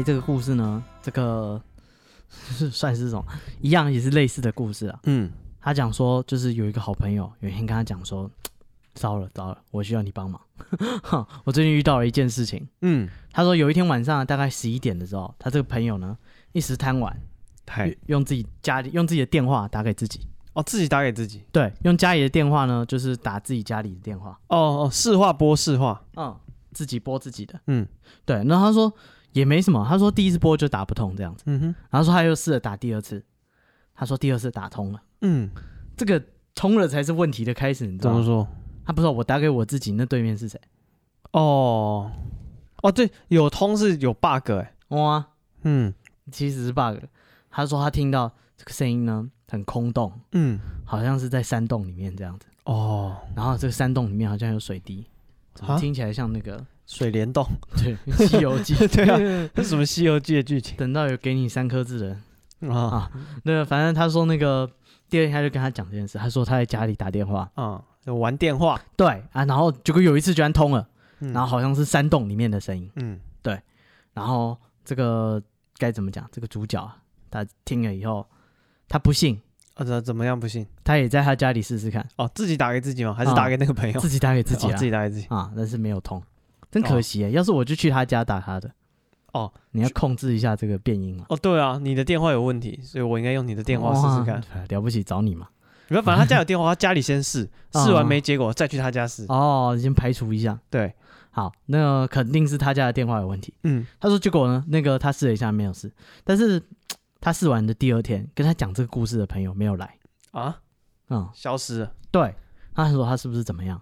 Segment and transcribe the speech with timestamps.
[0.00, 1.60] 在这个故事呢，这个
[2.30, 3.22] 是 算是这种
[3.60, 4.98] 一样也是类似的故事啊。
[5.02, 8.30] 嗯，他讲说，就是有一个好朋友有一天跟他讲说，
[8.94, 10.40] 糟了糟了，我需要你帮忙。
[11.44, 12.66] 我最近遇到了一件事情。
[12.80, 16.16] 嗯，他说有一天晚上大概十一点的时候，他这个朋友呢
[16.52, 17.14] 一时贪玩，
[17.70, 20.26] 嘿，用自己家里用自己的电话打给自己。
[20.54, 21.44] 哦，自己打给自己。
[21.52, 24.30] 对，用家里的电话呢，就是打自己家里的电话。
[24.46, 26.02] 哦哦，市话拨市话。
[26.16, 26.34] 嗯，
[26.72, 27.60] 自己拨自己的。
[27.66, 27.86] 嗯，
[28.24, 28.36] 对。
[28.44, 28.90] 然后他说
[29.32, 31.44] 也没什么，他说第一次拨就打不通这样子。
[31.46, 31.74] 嗯哼。
[31.90, 33.24] 然后说他又试着打第二次，
[33.94, 35.02] 他说第二次打通了。
[35.22, 35.50] 嗯，
[35.96, 36.22] 这个
[36.54, 38.20] 通了才是问题的开始，你知道吗？
[38.20, 38.48] 怎么说？
[38.84, 40.60] 他不知道我打给我自己，那对面是谁？
[41.32, 42.10] 哦
[42.82, 44.74] 哦，对，有通是有 bug 哎。
[44.88, 45.26] 哇，
[45.62, 45.94] 嗯，
[46.32, 47.04] 其实是 bug。
[47.50, 49.30] 他说他听到这个声音呢。
[49.50, 53.16] 很空洞，嗯，好像是在山洞里面这样子哦。
[53.34, 55.04] 然后这个山洞里面好像有水滴，
[55.54, 57.46] 怎么听起来像那个水帘洞，
[57.76, 57.96] 对，
[58.26, 60.76] 《西游记》 对啊，这 什么《西游记》的剧情？
[60.76, 62.06] 等到有给你三颗痣的
[62.58, 63.10] 人啊啊，
[63.44, 64.68] 那个反正他说那个
[65.08, 67.80] 第二天他就跟他讲这件事，他说他在家里打电话嗯，
[68.18, 70.88] 玩电话，对啊，然后结果有一次居然通了，
[71.20, 73.60] 然后好像是山洞里面的声音，嗯，对，
[74.12, 75.40] 然后这个
[75.78, 76.28] 该怎么讲？
[76.32, 76.96] 这个主角啊
[77.30, 78.26] 他听了以后。
[78.92, 79.40] 他不信，
[79.74, 80.66] 啊，怎怎么样不信？
[80.82, 82.04] 他也在他家里试试看。
[82.16, 83.14] 哦，自己打给自己吗？
[83.14, 83.96] 还是打给那个朋友？
[83.96, 86.20] 啊、自己打给自己、啊哦，自己打给自己啊，但是没有通，
[86.70, 87.28] 真可惜哎！
[87.28, 88.70] 哦、要是我就去他家打他的。
[89.32, 91.24] 哦，你要控制一下这个变音嘛。
[91.28, 94.42] 哦，对啊，你的电话有问题，所以我应该用你的电话试试看。
[94.68, 95.48] 了不起，找你嘛。
[95.88, 99.24] 你说，反正他家有电话，他家里先试， 试完没结果，再去他家试。
[99.28, 100.58] 哦，先排除一下。
[100.68, 100.94] 对，
[101.30, 103.54] 好，那个、肯定是他家的电话有问题。
[103.64, 105.92] 嗯，他说结果呢，那个他试了一下没有事，
[106.24, 106.62] 但是。
[107.22, 109.98] 他试完的第二天，跟他讲这个故事的朋友没有来
[110.30, 110.58] 啊，
[111.10, 111.92] 嗯，消失了。
[112.10, 112.34] 对，
[112.74, 113.78] 他说他是不是怎么样？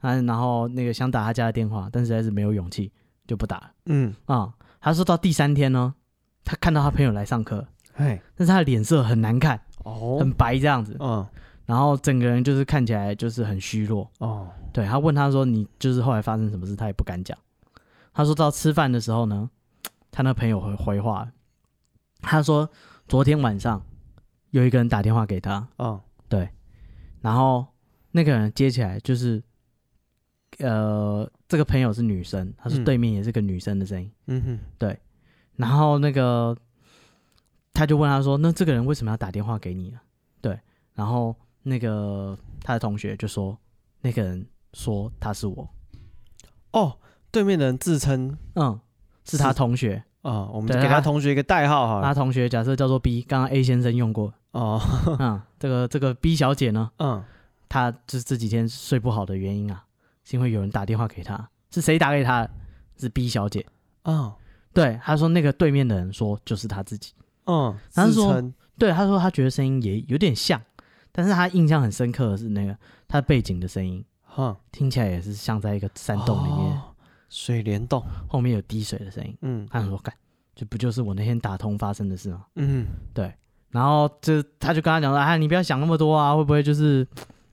[0.00, 2.92] 啊，然后那个想打他家的电话，但实在是没有勇气，
[3.26, 3.70] 就不打了。
[3.86, 5.94] 嗯啊、嗯，他说到第三天呢，
[6.44, 11.26] 他看到他朋友来上课，嘿，但是他的脸色很难看，哦，很白这样子，嗯，
[11.66, 14.10] 然后整个人就是看起来就是很虚弱。
[14.18, 17.36] 哦，对，他问他说你就是后来发生什么事，他也不敢讲。
[18.12, 19.48] 他说到吃饭的时候呢，
[20.10, 21.30] 他那朋友回回话。
[22.22, 22.68] 他说
[23.08, 23.82] ：“昨天晚上
[24.50, 26.50] 有一个人打电话给他，嗯，对，
[27.22, 27.66] 然后
[28.10, 29.42] 那个人接起来就是，
[30.60, 34.98] 呃，这个朋友是女生，她是对面也是个女生的声音，嗯哼，对，
[35.56, 36.56] 然后那个
[37.72, 39.98] 他就问他说：‘那这个人为什么要打电话给你呢？’
[40.40, 40.58] 对，
[40.94, 43.58] 然后那个他的同学就说
[44.02, 45.68] ：‘那个人说他是我。’
[46.72, 46.96] 哦，
[47.30, 48.78] 对面的人自称，嗯，
[49.24, 54.30] 是他同学。”啊、哦，我们给他同学一个代号哈，他同学假设叫做 B，刚刚 A 先生用过。
[54.50, 54.78] 哦，
[55.18, 57.24] 嗯，这个这个 B 小姐呢，嗯，
[57.70, 59.82] 她就是这几天睡不好的原因啊，
[60.30, 62.48] 是因为有人打电话给他，是谁打给他？
[62.96, 63.66] 是 B 小姐，
[64.04, 64.34] 哦，
[64.72, 67.12] 对，他说那个对面的人说就是他自己，
[67.46, 68.40] 嗯，他说，
[68.78, 70.60] 对，他说他觉得声音也有点像，
[71.10, 72.76] 但是他印象很深刻的是那个
[73.08, 76.72] 他背景的声音，哈，听起来也是像在一个山洞里面。
[76.76, 76.82] 哦
[77.32, 78.04] 水帘洞。
[78.26, 80.12] 后面有滴水的声音，嗯，他说：“干，
[80.52, 83.32] 这不就是我那天打通发生的事吗？”嗯，对。
[83.68, 87.06] 然后就他就跟他讲说：“哎，你不要想那么多啊，会不会就是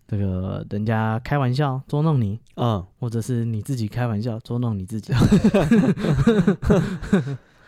[0.08, 2.40] 这个人家开玩笑捉弄你？
[2.56, 5.12] 嗯，或者是你自己开玩笑捉弄你自己？”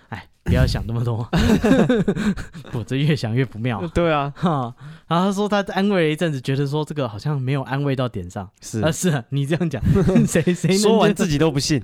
[0.10, 1.28] 哎，不要想那么多，
[2.74, 3.86] 我这越想越不妙。
[3.94, 4.74] 对啊，哈。
[5.08, 8.50] 然后他说他安慰了一阵子，觉得说这个好像没有安慰到点上。
[8.62, 9.82] 是啊，是啊，你这样讲，
[10.26, 11.80] 谁谁说完自己都不信？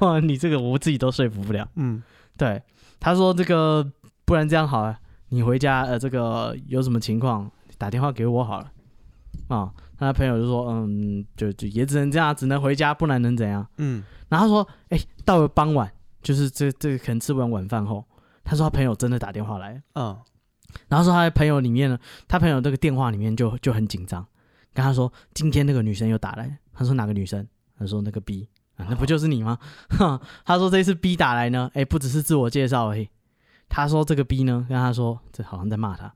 [0.00, 1.68] 哇，你这个我自己都说服不了。
[1.76, 2.02] 嗯，
[2.36, 2.60] 对。
[2.98, 3.86] 他说这个，
[4.24, 4.98] 不然这样好了，
[5.28, 8.66] 你回家呃，这个有什么情况打电话给我好了。
[9.48, 13.66] 啊，他的朋友就说，嗯，就就也只能这样，只能回家，不然能怎样？
[13.78, 14.02] 嗯。
[14.28, 15.90] 然后他说，哎，到了傍晚。
[16.22, 18.04] 就是这这个可能吃完晚饭后，
[18.44, 20.16] 他说他朋友真的打电话来，嗯，
[20.86, 21.98] 然后说他的朋友里面呢，
[22.28, 24.24] 他朋友这个电话里面就就很紧张，
[24.72, 27.44] 跟他说今天那个女生又打来，他说哪个女生？
[27.76, 29.58] 他说那个 B 啊，那不就是你吗？
[29.88, 33.08] 哈， 他说这次 B 打来呢，哎，不只是自我介绍而已，
[33.74, 36.14] 他说这个 B 呢，跟他说这好像在骂他，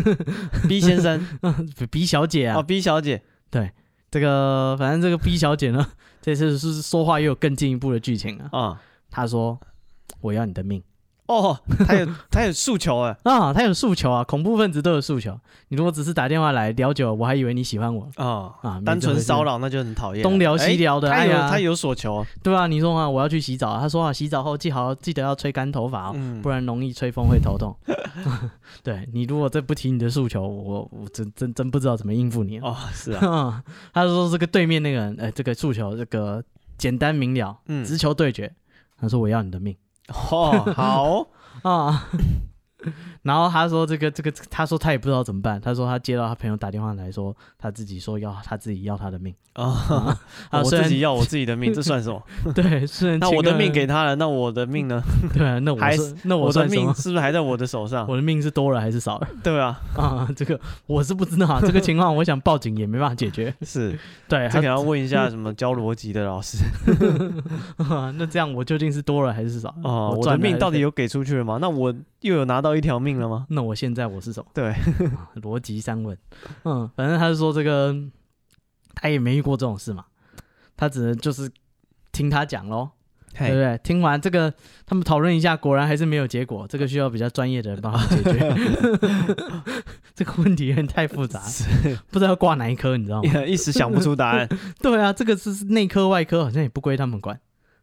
[0.68, 1.26] B 先生，
[1.90, 3.72] B 小姐啊，哦，B 小姐，对，
[4.10, 5.86] 这个反正这个 B 小姐呢，
[6.20, 8.82] 这次是说话又有更进一步的剧情啊，啊。
[9.10, 9.58] 他说
[10.20, 10.82] ：“我要你的命。”
[11.26, 14.24] 哦， 他有他有诉求哎啊，他有诉求啊！
[14.24, 15.38] 恐怖分子都有诉求。
[15.68, 18.82] 你如果只是打电话来聊久，我还以为你喜欢我啊啊！
[18.84, 21.08] 单纯骚扰那就很讨厌，东聊西聊的。
[21.08, 23.78] 他有他有所求，对啊，你说啊，我要去洗澡。
[23.78, 27.74] 他说啊，洗澡后记好记得要吹干头发哦，不然容易吹风会头痛。
[28.82, 32.76] 对，你如果再不提你的诉求，我我真真真不知道怎么应付你哦。
[32.92, 33.62] 是啊，
[33.94, 36.42] 他说这个对面那个人，哎，这个诉求这个
[36.76, 38.52] 简单明了，直球对决。
[39.00, 39.74] 他说：“我要你的命
[40.08, 41.26] 哦，好
[41.68, 42.08] 啊。
[43.22, 45.60] 然后他说这个这个，他说他也不知道怎么办。
[45.60, 50.18] 他说他接到他朋友打电话来说，他自己说要他自己要他的命 啊，
[50.50, 52.22] 我自己要我自己的命， 这算什么？
[52.54, 55.02] 对，是那我的命给他了，那我的命呢？
[55.34, 58.06] 对啊，那我还是那我的命是不是还在我的手上？
[58.08, 59.28] 我的命是多了还是少了？
[59.42, 63.54] 对啊，啊，这个我是不知道这个情况，我想报警也没办法解决。
[63.62, 66.58] 是对，这个要问一下什么教逻辑的老师。
[68.16, 69.74] 那这样我究竟是多了还是少？
[69.84, 71.58] 哦，我的命到底有给出去了吗？
[71.60, 73.46] 那我又有拿到一条命了吗？
[73.50, 74.46] 那我现在我是什么？
[74.54, 74.74] 对，
[75.42, 76.16] 逻辑三问。
[76.64, 77.94] 嗯，反正他是说这个，
[78.94, 80.06] 他也没遇过这种事嘛，
[80.76, 81.50] 他只能就是
[82.12, 82.90] 听他讲喽，
[83.36, 83.78] 对不对？
[83.82, 84.52] 听完这个，
[84.86, 86.66] 他们讨论一下，果然还是没有结果。
[86.68, 88.54] 这个需要比较专业的人帮他解决。
[90.14, 91.42] 这个问题有点太复杂，
[92.10, 93.44] 不知道要挂哪一科，你知道吗？
[93.44, 94.48] 一时想不出答案。
[94.80, 97.40] 对啊，这个是内科外科，好像也不归他们管。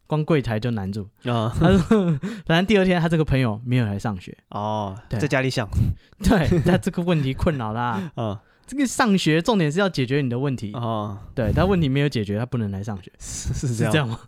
[0.09, 1.55] 光柜台就难住啊！
[1.59, 5.69] 他说， 反正第二天他这个朋友没有来上学 哦，在家里想，
[6.23, 8.11] 对，他这个问题困扰啦。
[8.15, 8.35] 嗯，
[8.65, 11.15] 这个上学重点是要解决你的问题哦。
[11.35, 14.19] 对，他问题没有解决，他不能来上学，是是这样吗？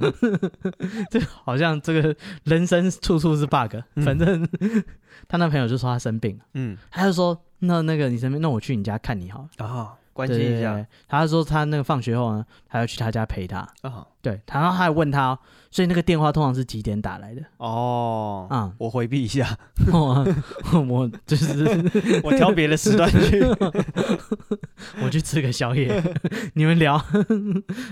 [1.09, 3.77] 这好像这个人生处处是 bug。
[4.05, 4.47] 反正
[5.27, 9.47] 他那朋友就说他生病了，嗯，他就说那那个你生病，那我去你家看你好。
[10.13, 13.59] 关心一下，他说他那个放学后呢，还要去他家陪他。
[13.81, 15.37] 啊，对，然后他还问他，
[15.71, 17.41] 所以那个电话通常是几点打来的？
[17.57, 19.57] 哦，啊，我回避一下，
[19.91, 20.25] 我
[20.87, 21.65] 我就是
[22.23, 23.41] 我挑别的时段去，
[25.03, 26.01] 我去吃个宵夜，
[26.53, 27.03] 你们聊。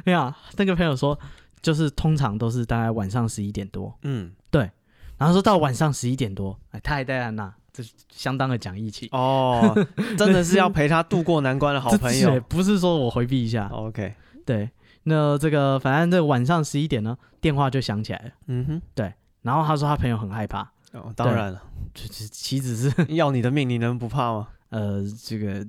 [0.05, 1.17] 没有，那个朋友说，
[1.61, 3.97] 就是通常都是大概晚上十一点多。
[4.03, 4.69] 嗯，对，
[5.17, 7.53] 然后说到晚上十一点多，哎，他还在那那。
[7.81, 9.73] 这相当的讲义气哦，
[10.17, 13.69] 真的是要陪他度过难关的好朋友， 不是说我回避一下。
[13.71, 14.13] OK，
[14.45, 14.69] 对，
[15.03, 18.31] 那这个反正这晚上十一点呢，电话就响起来了。
[18.47, 20.69] 嗯哼，对，然后他说他朋友很害怕。
[20.91, 21.61] 哦，当然了，
[21.93, 24.49] 岂止是 要你的命，你能不怕吗？
[24.69, 25.65] 呃，这个，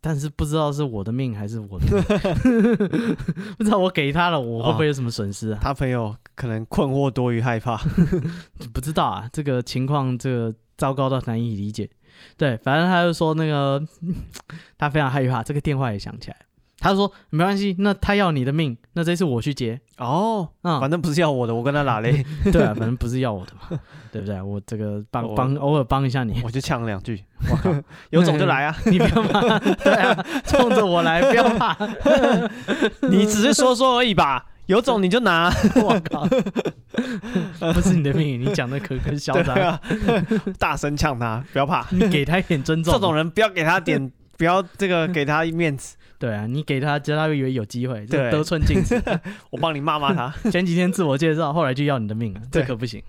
[0.00, 3.16] 但是不知道是我的命还是我的命，
[3.56, 5.58] 不知道我给他了，我会不会有什么损失啊？
[5.62, 7.76] 他朋友可能困惑多于害怕，
[8.72, 10.54] 不知道啊，这个情况这个。
[10.82, 11.88] 糟糕到难以理解，
[12.36, 13.80] 对，反正他就说那个
[14.76, 16.36] 他非常害怕，这个电话也响起来。
[16.80, 19.80] 他说没关系，那他要你的命，那这次我去接。
[19.98, 23.78] 哦，嗯，反正不是要我的，我跟他打嘞， 对啊，反正不是要我的嘛，
[24.10, 24.42] 对不对？
[24.42, 27.72] 我这个帮帮偶尔帮一下你，我就呛两句，我靠，
[28.10, 31.76] 有种就来啊， 你不要怕，对啊，冲着我来，不要怕，
[33.08, 34.46] 你只是说说而已吧。
[34.66, 36.26] 有种你就拿， 我靠！
[37.72, 39.80] 不是你的命，你讲的可可嚣张，啊、
[40.58, 42.92] 大声呛他，不要怕，你给他一点尊重。
[42.92, 45.96] 这种人不要给他点， 不要这个给他面子。
[46.18, 49.02] 对啊，你给他，只要他以为有机会，对，得寸进尺。
[49.50, 50.32] 我帮你骂骂他。
[50.50, 53.02] 前几天自我介绍，后来就要你的命了，这可不行。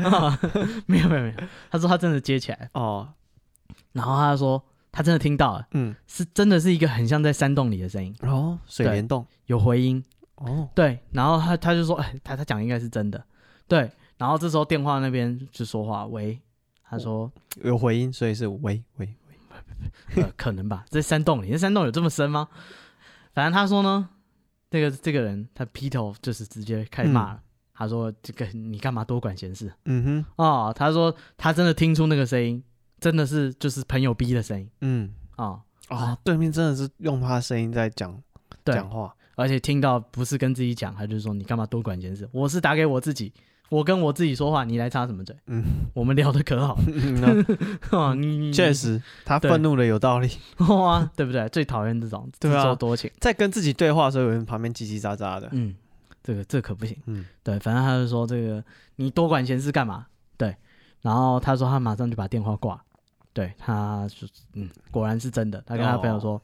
[0.00, 0.38] 啊、
[0.86, 1.34] 没有没有没有，
[1.68, 3.08] 他说他真的接起来哦，
[3.92, 10.00] 然后他说他真的听到了，嗯，是真的是一个很像在山洞里的声音哦，水帘洞有回音。
[10.40, 13.22] 哦，对，然后他他就说，哎，他他讲应该是真的，
[13.68, 16.40] 对，然后这时候电话那边就说话，喂，
[16.82, 17.30] 他说
[17.62, 19.14] 有回音，所以是喂喂
[20.16, 22.48] 喂，呃，可能吧，在山洞里，那山洞有这么深吗？
[23.34, 24.08] 反正他说呢，
[24.70, 27.42] 这个这个人他劈头就是直接开始骂了，
[27.74, 29.70] 他说这个你干嘛多管闲事？
[29.84, 32.64] 嗯哼，哦，他说他真的听出那个声音，
[32.98, 38.18] 真的是就是朋友逼的声音，嗯，啊啊，对面真的是用他的声音在讲
[38.64, 39.14] 讲话。
[39.36, 42.28] 而且听到不是跟自己讲，他就说你干嘛多管闲事？
[42.32, 43.32] 我是打给我自己，
[43.70, 45.34] 我跟我自己说话，你来插什么嘴？
[45.46, 46.78] 嗯，我们聊的可好？
[48.14, 50.28] 你确实，他愤怒的有道理，
[50.68, 51.48] 哇，对不对？
[51.48, 55.74] 最讨厌这种自作多情，在跟自己对话的时候，有人旁边叽叽喳喳的，嗯，
[56.22, 58.62] 这个这可不行，嗯，对，反正他就说这个
[58.96, 60.06] 你多管闲事干嘛？
[60.36, 60.54] 对，
[61.00, 62.82] 然后他说他马上就把电话挂，
[63.32, 66.42] 对，他说嗯，果然是真的，他跟他朋友说，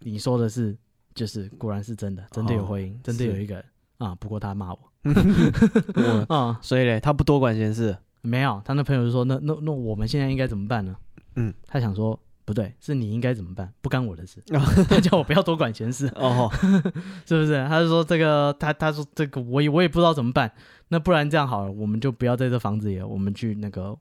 [0.00, 0.76] 你说的是。
[1.14, 3.64] 就是果然是真的，真的有回音，真的有一个人
[3.98, 4.14] 啊。
[4.16, 4.78] 不过他骂我，
[6.28, 7.96] 啊，所以嘞，他不多管闲事。
[8.22, 10.96] 没有，他那朋友就说：“那那那我们现在应该怎么办呢？”
[11.36, 13.70] 嗯，他想说不对，是你应该怎么办？
[13.82, 14.42] 不干我的事。
[14.88, 16.50] 他叫我不要多管闲事哦，
[17.26, 17.66] 是不是？
[17.68, 20.50] 他就说这个，他他说这个，我也我也不知道怎么办。
[20.88, 23.94] 那不然这样好了，我们就不要在这房子里，我们去那个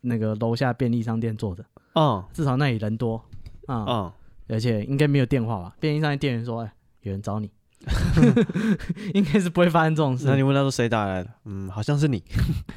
[0.00, 1.64] 那个楼下便利商店坐着。
[1.92, 3.24] 哦，至少那里人多。
[3.66, 4.12] 啊，嗯。
[4.48, 5.74] 而且应该没有电话吧？
[5.80, 7.50] 便利商店店员说：“哎，有人找你，
[9.14, 11.30] 应该是不会发生这种事。”那你问他说谁打来的？
[11.44, 12.22] 嗯，好像是你。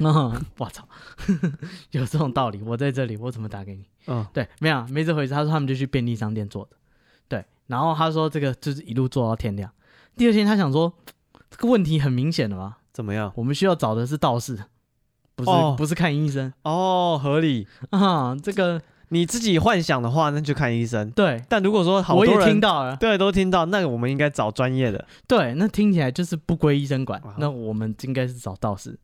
[0.58, 0.86] 我操，
[1.90, 2.62] 有这种道理？
[2.62, 3.84] 我在这里，我怎么打给你？
[4.06, 5.34] 嗯，对，没有，没这回事。
[5.34, 6.76] 他说他们就去便利商店做的。
[7.28, 9.70] 对，然后他说这个就是一路坐到天亮。
[10.16, 10.92] 第二天他想说
[11.50, 12.78] 这个问题很明显了吧？
[12.92, 13.32] 怎么样？
[13.36, 14.58] 我们需要找的是道士。
[15.36, 18.34] 不是、哦、不是看医生哦，合理啊。
[18.34, 21.10] 这个你自己幻想的话，那就看医生。
[21.12, 25.06] 对，但如果说好多我人也听到了，对，都听到，那我们应该找专业的。
[25.26, 28.98] 对，那听起来就是不归医生管，啊、那我们应该是找道士。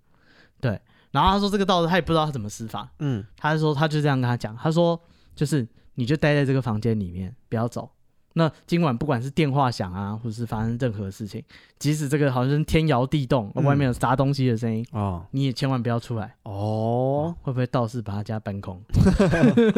[0.60, 0.80] 对，
[1.10, 5.00] 然后他说这个道士他也不知道他怎么施法，嗯，他说他就这样跟他讲，他说
[5.34, 7.90] 就是你就待在这个房间里面，不要走。
[8.34, 11.42] 那今晚不管是电话响啊，或者是发生任何事情，
[11.78, 17.34] 即使这个好像天摇地动，嗯、外面有砸东西的声音哦，你也千万不要出来哦。
[17.42, 18.82] 会不会道士把他家搬空？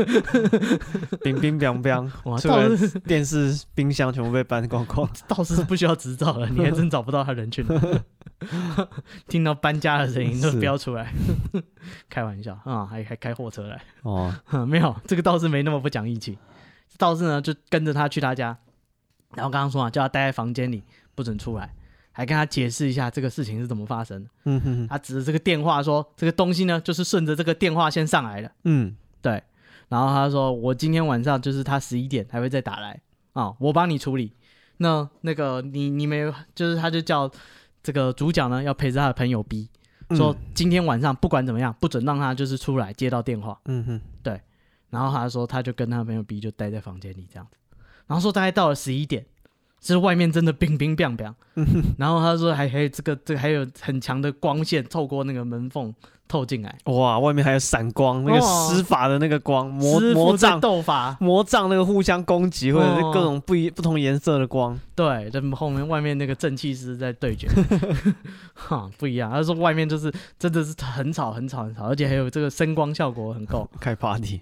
[1.23, 2.39] 冰冰冰冰， 哇！
[2.41, 5.09] 道士电视、冰箱全部被搬光光。
[5.29, 8.01] 道士是不需要执照了，你还真找不到他人去哪。
[9.29, 11.13] 听到搬家的声音都不要出来，
[12.09, 14.35] 开玩笑啊，还还开货车来哦，
[14.67, 16.39] 没有，这个道士没那么不讲义气。
[16.99, 18.57] 道士呢，就跟着他去他家，
[19.35, 20.83] 然后刚刚说啊，叫他待在房间里，
[21.15, 21.75] 不准出来，
[22.13, 24.31] 还跟他解释一下这个事情是怎么发生的。
[24.45, 28.51] 嗯哼哼，他指着这个电话说，这个东西呢，就是顺着这个电话线上来的。
[28.65, 29.43] 嗯，对。
[29.89, 33.01] 然后他说，我今天晚上就是他十一点还会再打来
[33.35, 34.33] 啊，我帮你处理。
[34.79, 37.31] 那那个你你没有，就是他就叫
[37.83, 39.69] 这个主角呢，要陪着他的朋友 B，
[40.11, 43.59] 说今天晚上不管怎么样，不准让他就是出来接到电话。
[43.67, 44.16] 嗯哼，对。
[44.97, 47.59] 然后他说，他就跟他朋友 B 就待在房间里这样子。
[48.07, 49.27] 然后说大概到了十一点，
[49.79, 51.35] 就是外面真的冰冰冰冰。
[51.99, 55.95] 然后他说还还有这个这个还有很强的光线透过那个门缝
[56.27, 56.79] 透进来。
[56.85, 64.79] 哇，外面还有闪光，那个施法的那个光，魔魔杖斗法，魔杖那个互相攻击，或者是各种不一不同颜色的光。
[64.95, 67.47] 对，在后面外面那个正气师在对决。
[68.55, 69.31] 哈，不一样。
[69.31, 74.41] 他说外面就是真的是很吵很吵很吵，而且还有这个声光效果很够， 开 party。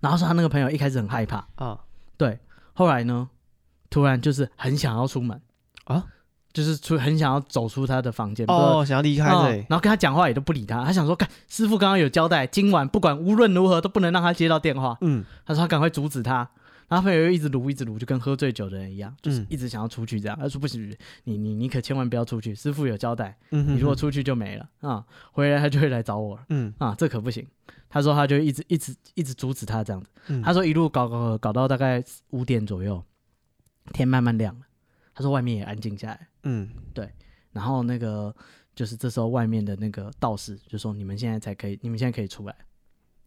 [0.00, 1.46] 然后说他那个朋友一开始很害怕。
[1.56, 1.78] 啊，
[2.16, 2.38] 对，
[2.72, 3.28] 后来呢，
[3.90, 5.40] 突然就是很想要出门。
[5.84, 6.04] 啊，
[6.52, 14.96] 就是出很想要走出他的房间哦，想要离开这里，然后跟他讲话也都不理他，他想说，看师傅刚刚有交代，今晚不管无论如何都不能让他接到电话。
[15.00, 16.48] 嗯，他说他赶快阻止他，
[16.86, 20.38] 然后朋友又一直撸一直撸，就跟喝醉酒的人一样，就是一直想要出去这样。
[20.40, 24.68] 他说不行，你你你可千万不要出去，师傅有交代，你如果出去就没了。
[24.80, 26.42] 啊，回来他就会来找我了。
[26.50, 26.72] 嗯。
[26.78, 27.46] 啊，这可不行。
[27.90, 30.08] 他说他就一直一直一直阻止他这样子。
[30.28, 33.04] 嗯、他说一路搞搞搞到大概五点左右，
[33.92, 34.62] 天慢慢亮了。
[35.12, 36.28] 他说外面也安静下来。
[36.44, 37.12] 嗯，对。
[37.52, 38.34] 然后那个
[38.74, 42.54] 就是这时候外面的那个道士就说：“你们现在才可以，你们现在可以出来。”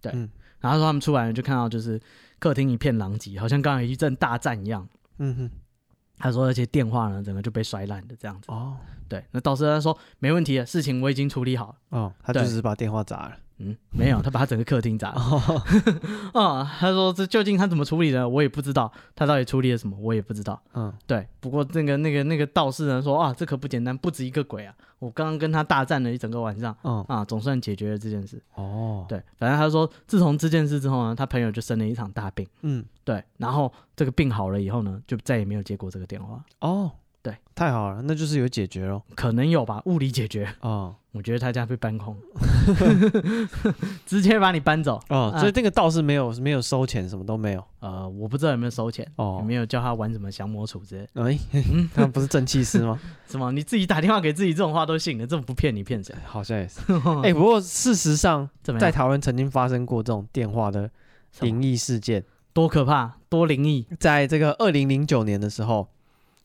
[0.01, 0.11] 对。
[0.15, 0.29] 嗯、
[0.59, 2.01] 然后他说他们出来了，就看到就是
[2.39, 4.87] 客厅一片狼藉，好像刚刚有一阵大战一样。
[5.17, 5.49] 嗯哼。
[6.17, 8.49] 他说而且电话呢，整个就被摔烂的这样子。
[8.49, 8.77] 哦。
[9.09, 9.23] 对。
[9.31, 11.75] 那道士他说没问题的事情我已经处理好了。
[11.89, 12.13] 哦。
[12.23, 13.37] 他就是把电话砸了。
[13.63, 15.21] 嗯，没有，他把他整个客厅砸了。
[16.33, 18.91] 啊， 他说这究竟他怎么处理的，我也不知道。
[19.15, 20.61] 他到底处理了什么，我也不知道。
[20.73, 21.27] 嗯，对。
[21.39, 24.73] 不过那个那个那个道士呢说啊，这可不简单，不止一个鬼啊！
[24.99, 26.75] 我刚刚跟他大战了一整个晚上。
[26.83, 28.41] 嗯啊，总算解决了这件事。
[28.55, 32.47] 哦，对，反正他说自从这件事之后呢，他朋友就生了一场大病。
[32.61, 33.23] 嗯，对。
[33.37, 36.43] 然后这个病好了以后呢，就再也没有接过这个电话。
[36.59, 36.91] 哦。
[37.23, 40.55] 对，太好了，那就是有解决喽，可能有吧，物理解决啊。
[40.59, 42.17] 哦、我觉得他家被搬空，
[44.05, 45.33] 直接把你搬走哦。
[45.39, 47.63] 所以这个道士没有没有收钱，什么都没有。
[47.79, 51.07] 呃，我不知道有没有收钱哦，有没有叫他玩什么降魔杵之类。
[51.13, 51.39] 哎，
[51.95, 52.99] 他不是正气师吗？
[53.25, 53.53] 什么？
[53.53, 55.25] 你自己打电话给自己，这种话都信的？
[55.25, 56.13] 这种不骗你骗谁？
[56.25, 56.81] 好像也是。
[57.23, 60.91] 哎，不过事实上，在台湾曾经发生过这种电话的
[61.39, 63.87] 灵异事件，多可怕，多灵异。
[63.97, 65.87] 在这个二零零九年的时候。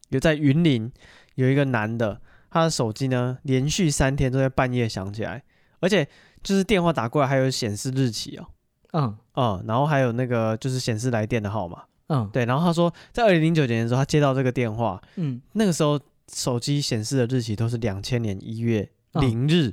[0.08, 0.90] 有在云林
[1.34, 5.42] 有一个男的，他的手机呢连续三天都在半夜响起来，
[5.80, 6.06] 而且
[6.42, 8.46] 就是电话打过来还有显示日期哦，
[8.92, 9.18] 嗯。
[9.40, 16.00] 嗯，然后还有那个就是显示来电的号码，嗯，对，然后他说在二零零九年的时候他接到这个电话，嗯，那个时候
[16.32, 19.68] 手机显示的日期都是两千年一月零日，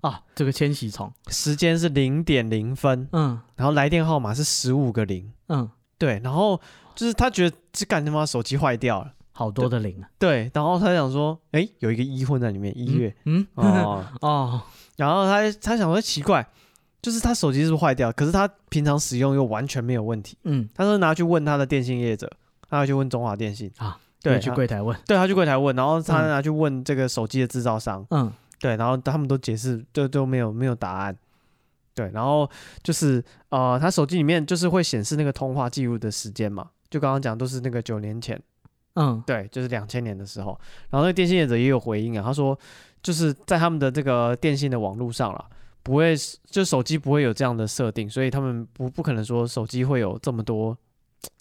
[0.00, 6.60] 嗯、啊，这个千禧虫，时间是零点零分，嗯，然后来电号码是十五个零，嗯，对，然后
[6.96, 9.12] 就是他觉得这干他妈手机坏掉了。
[9.36, 14.04] 好多的零啊，对，然后他想说，哎，有一个一混在里面，一月，嗯，哦。
[14.22, 14.62] 哦，
[14.96, 16.46] 然后他他想说奇怪，
[17.02, 18.12] 就是他手机是不是坏掉？
[18.12, 22.30] 可是他平常使用又完全没有问题，嗯，他说拿去问他的电信业者，
[22.70, 23.68] 他要去问中华电信。
[23.78, 31.16] 啊，对，去柜台问，对，他去柜台问，然后他拿去问这个手机的制造商，嗯，对，然后他们都解释，都都没有没有答案，
[31.92, 32.48] 对，然后
[32.84, 38.40] 就是呃，他手机里面就是会显示那个通话记录的时间嘛，就刚刚讲都是那个九年前。
[38.94, 40.58] 嗯，对，就是两千年的时候，
[40.90, 42.58] 然后那个电信业者也有回应啊，他说
[43.02, 45.44] 就是在他们的这个电信的网络上了，
[45.82, 46.14] 不会
[46.46, 50.76] 就手机不会有这样的设定，所以他们不不可能说手机会有这么多，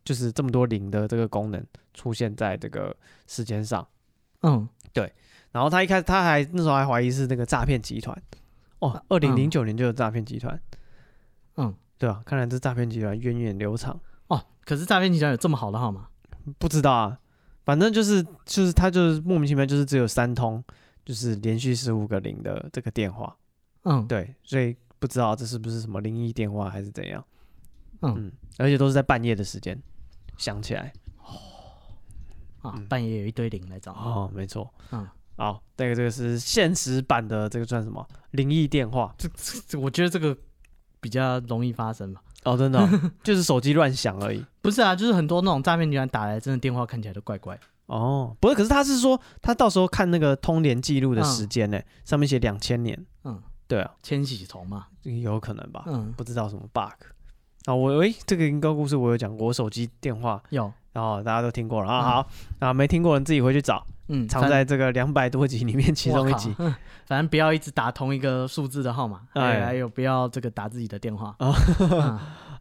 [0.04, 2.96] 就是这么多零的这个功能出现在这个
[3.28, 3.88] 时间上。
[4.42, 5.14] 嗯，对，
[5.52, 8.20] 然后他一开始他还那时候还怀疑是那个诈骗集团。
[8.80, 10.60] 哦，二零零九年就有诈骗集团。
[11.58, 13.98] 嗯，对啊，看来这诈骗集团源远流长。
[14.28, 16.08] 哦，可是诈骗集团有这么好的号码？
[16.58, 17.18] 不知道啊，
[17.66, 20.64] 反正就是就是他就是莫名其妙就是只有三通，
[21.06, 23.36] 就是连续十五个零的这个电话。
[23.84, 27.24] 嗯，对，所以不知道这是不是什么灵异电话还是怎样。
[28.02, 29.82] 嗯，嗯，而且都是在半夜的时间
[30.38, 30.94] 响起来。
[31.18, 33.92] 哦啊，半夜有一堆零来找。
[33.92, 34.74] 哦，没错。
[34.92, 39.14] 嗯，好，这个这个是现实版的这个算什么灵异电话？
[39.18, 39.30] 这
[39.68, 40.38] 这，我觉得这个
[41.02, 42.22] 比较容易发生吧。
[42.46, 42.88] 哦，真的，
[43.24, 44.44] 就是手机乱响而已。
[44.62, 47.58] 不是啊，就是很多那种诈骗集团打来，真的电话看起来都怪怪。
[47.88, 52.98] 哦，不是，可是他是说他到时候看那个通联记录的时间呢，上面写两千年。
[53.24, 55.84] 嗯，对啊，千禧虫嘛，有可能吧。
[55.88, 57.08] 嗯，不知道什么 bug。
[57.66, 60.72] 啊，我诶，这个银高故事我有讲过，我手机电话有。
[60.94, 62.28] 然后大家都听过了啊，好
[62.60, 66.54] 啊，没听过的人自己回去找，嗯，藏在这个两百多集里面 其中一集，
[67.08, 71.36] 反正不要一直打同一个数字的号码，哎，还有不要这个打自己的电话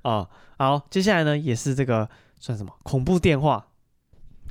[0.03, 2.09] 啊， 好，接下来呢也是这个
[2.39, 3.67] 算什么恐怖电话，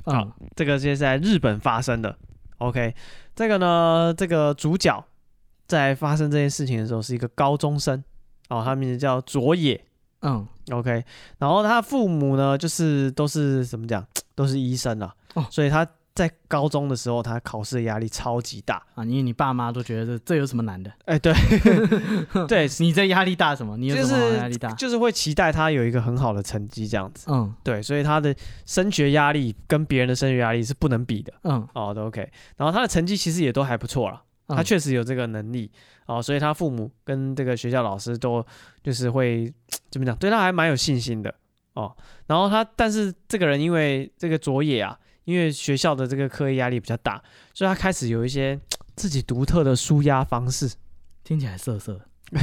[0.04, 2.16] 啊，这个是在日本发生的
[2.58, 2.94] ，OK，
[3.34, 5.04] 这个呢这个主角
[5.66, 8.04] 在发生这件事情的时候是一个高中生，
[8.48, 9.82] 哦，他名字叫佐野。
[10.24, 11.04] 嗯，OK，
[11.38, 14.06] 然后他父母呢，就是都是怎么讲，
[14.36, 15.84] 都是医生啊，哦，所以他
[16.14, 18.82] 在高中的时候，他考试的压力超级大。
[18.94, 20.92] 啊，因为你爸妈都觉得这这有什么难的？
[21.06, 21.32] 哎，对，
[22.46, 23.76] 对，你这压力大什么？
[23.76, 24.70] 你有什么压力大？
[24.74, 28.34] 就是会期待他有一个很好的成绩这样子，嗯，对，所以他的
[28.66, 34.22] 升学压力跟别人的升学压力是不能比的，嗯，哦，都 OK，然后他的成绩其实也都还不错了。
[34.48, 35.70] 他确实有这个能力。
[36.04, 38.44] 哦，所以他父母跟这个学校老师都
[38.82, 39.50] 就是会
[39.88, 41.32] 怎么讲，对他还蛮有信心的。
[41.74, 41.96] 哦。
[42.26, 47.22] 然后他，但是这个人因为这个佐野啊，因为学校的这个课业压力比较大，
[47.54, 48.58] 所以他开始有一些
[48.96, 50.70] 自己独特的舒压方式。
[51.24, 52.00] 听起来色色，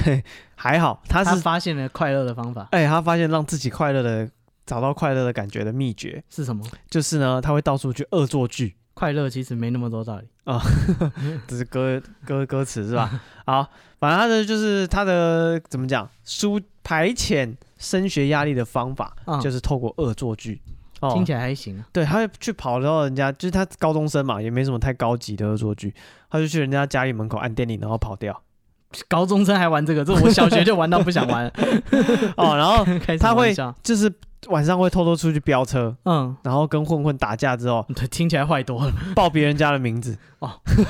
[0.56, 2.68] 还好他是他发现了快乐的方法。
[2.72, 4.30] 哎，他发现让自己快乐的
[4.66, 6.66] 找到快乐的感觉的秘诀是什么？
[6.90, 8.76] 就是呢，他会到处去恶作剧。
[8.94, 10.62] 快乐其实没那么多道理啊，
[11.48, 13.22] 这是歌歌歌词是吧？
[13.48, 13.66] 好，
[13.98, 20.62] 反正他的就是他的怎么讲，舒排遣升学压力的方法，就是透过恶作剧。
[21.14, 21.84] 听起来还行。
[21.92, 25.94] 对，他会去跑到人家，就是他高中生嘛，也没什么太高级的恶作剧，
[26.30, 28.42] 他就去人家家里门口按电铃，然后跑掉。
[29.08, 30.04] 高中生还玩这个？
[30.04, 31.46] 这我小学就玩到不想玩。
[32.38, 32.86] 哦，然后
[33.20, 34.12] 他会就是。
[34.48, 38.94] 晚上会偷偷出去飙车，嗯，然后跟混混打架之后，对，听起来坏多了。
[39.14, 40.48] 报别人家的名字哦，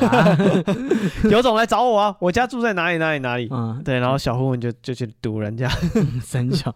[0.07, 0.37] 啊、
[1.31, 2.15] 有种来找我啊！
[2.19, 3.49] 我家住在哪里哪里哪里？
[3.51, 5.67] 嗯，对，然后小混混就就去堵人家，
[6.21, 6.71] 三小，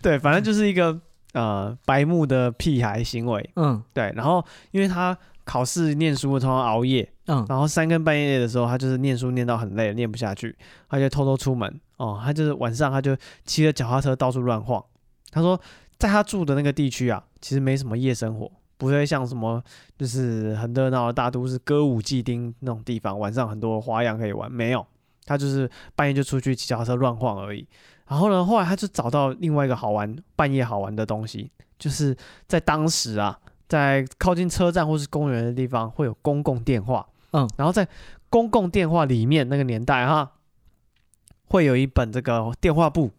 [0.00, 0.96] 对，反正就是一个
[1.36, 4.10] 呃白目的屁孩行为，嗯，对。
[4.16, 10.56] 然后因为他考试念书通常熬夜，嗯，然后三更半夜的时候，他就是念书念到很累，念不下去，
[10.88, 14.82] 他就偷偷出门，哦，他就是晚上他就骑着脚踏车到处乱晃。
[15.30, 15.60] 他说，
[15.98, 19.62] 在他住的那个地区啊，其实没什么夜生活，不会像什么
[19.98, 24.50] 就是很热闹的大都市、歌舞伎町那种地方，晚上很多花样可以玩。
[24.50, 24.86] 没有，
[25.26, 27.66] 他就是半夜就出去骑脚踏车乱晃而已。
[28.08, 32.16] 然后呢，后来他就找到另外一个好玩、半夜好玩的东西，就是
[32.46, 33.38] 在当时啊，
[33.68, 37.06] 在靠近车站或是公园的地方会有公共电话。
[37.32, 37.86] 嗯，然后在
[38.30, 40.32] 公共电话里面那个年代哈，
[41.48, 43.10] 会有一本这个电话簿，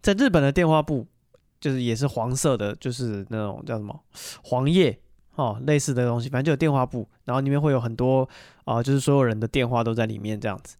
[0.00, 1.06] 在日本的电话簿。
[1.60, 4.00] 就是也是黄色的，就是那种叫什么
[4.44, 4.96] 黄页
[5.34, 8.22] 哦，类似的东西，反正就有电话簿，然后里面会有很多
[8.64, 10.76] 啊、呃，就是所有人的电话都在里面这样子。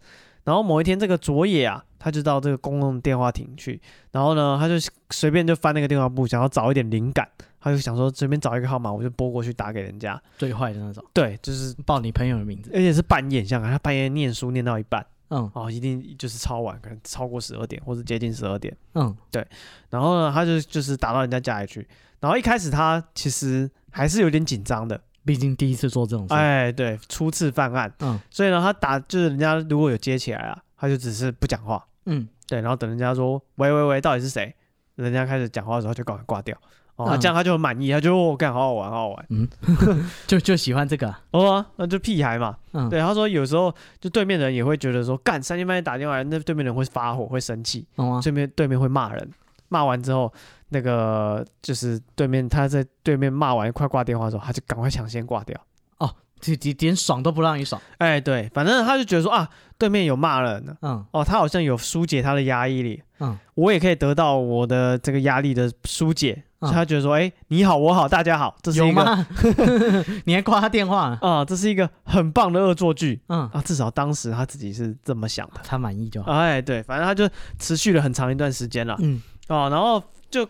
[0.49, 3.79] 然后某一天，这个佐野啊，他就到这个公共电话亭去，
[4.13, 4.77] 然后呢，他就
[5.11, 7.29] 随便就翻那个电话簿，想要找一点灵感，
[7.61, 10.19] 他就想说随便找一个号码，我就拨过去打给人家。
[10.39, 15.05] 最坏的那种，对，就是报你朋友的名字，而且是半夜，像他半夜念书念到一半。
[15.29, 18.75] 嗯，哦，一定就是超晚，可能超过十二点或者接近十二点。
[18.95, 19.47] 嗯，对。
[19.91, 21.87] 然后呢，他就就是打到人家家里去。
[22.21, 26.35] 然后一开始他其实还是有点紧张的，毕竟第一次做这种事。
[26.35, 27.92] 哎，对，初次犯案。
[28.00, 31.85] 嗯，所以呢，他打就是人家如果有接起来啊，他就只是不讲话。
[32.07, 32.61] 嗯，对。
[32.61, 34.54] 然后等人家说喂喂喂，到底是谁？
[34.96, 36.57] 人家开始讲话的时候就赶快挂掉。
[36.96, 39.48] 哦，这样他就很满意，他就我干，好好玩，好好玩，嗯，
[40.26, 49.31] 就就喜欢这个，哦，那就屁孩嘛，嗯，对，他说有时候就对面的人也会觉得说，干三更半夜打电话，那对面的人会发火，会生气，哦，对面对面会骂人，
[49.68, 50.33] 骂完之后，
[50.68, 55.59] 那个就是对面他在对面骂完快挂电话的时候，他就赶快抢先挂掉，
[55.98, 57.81] 哦，就连点爽都不让你爽。
[57.98, 66.44] 哎，对，反正他就觉得说啊，对面有骂人呢，嗯，哦，他好像有疏解他的压抑力，嗯，我也可以得到我的这个压力的疏解。
[66.61, 69.26] 所以他觉得说，哎，你好，我好，大家好，这是一个，
[70.26, 71.44] 你还挂他电话 啊？
[71.44, 76.33] 这是一个很棒的恶作剧，嗯啊，至少当时他自己是这么想的，他满意就好。
[76.33, 80.44] 哎，对，反正他就持续了很长一段时间了，嗯，哦，然后就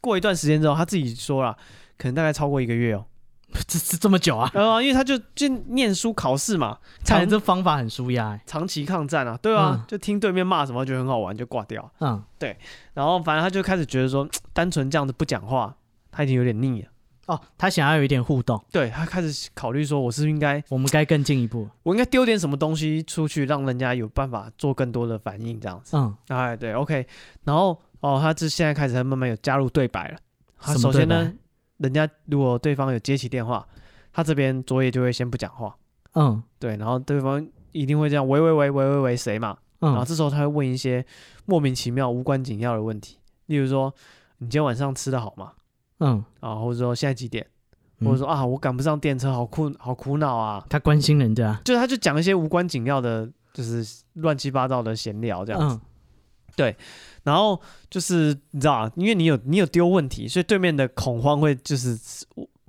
[0.00, 1.56] 过一段时间之后，他自己说了，
[1.96, 3.04] 可能大概超过一个月哦。
[3.66, 4.50] 这这这么久啊？
[4.52, 11.90] 呃， 因为他就就念书考试嘛，看来这方法很舒压，长期抗战啊，对啊，嗯、就听对面骂什么，觉得很好玩，就挂掉。
[12.00, 12.54] 嗯，对。
[12.92, 15.74] 然后反正他就开始觉得说，单纯这样子不讲话，
[16.10, 16.88] 他已经有点腻了。
[17.28, 18.62] 哦，他想要有一点互动。
[18.70, 25.96] 对，他开始考虑说，我是不是应该，我们该更进一步，我应该丢点什么东西出去，让人家有办法做更多的反应，这样子。
[25.96, 27.06] 嗯，哎，对，OK。
[27.44, 30.18] 然后哦，他这现在开始他慢慢有加入对白了。
[30.58, 31.32] 他首先呢。
[31.78, 33.64] 人家如果对方有接起电话，
[34.12, 35.76] 他这边佐野就会先不讲话，
[36.14, 41.06] 嗯，对，然后对方一定会这样喂喂喂喂喂喂谁嘛，嗯，然后这时候他会问一些
[41.46, 43.94] 莫名其妙、无关紧要的问题，例如说
[44.38, 45.52] 你今天晚上吃的好吗？
[46.00, 47.46] 嗯，啊，或者说现在几点？
[48.00, 50.66] 或者说啊，我赶不上电车，好苦好苦恼啊。
[50.68, 55.78] 他关心人家，就是他就讲一些无关紧要的，就是乱七八糟的闲聊这样子，
[56.56, 56.76] 对。
[57.28, 57.60] 然后
[57.90, 61.98] 就是你知道啊，因为你有你有丢问题，所以对面的恐慌会就是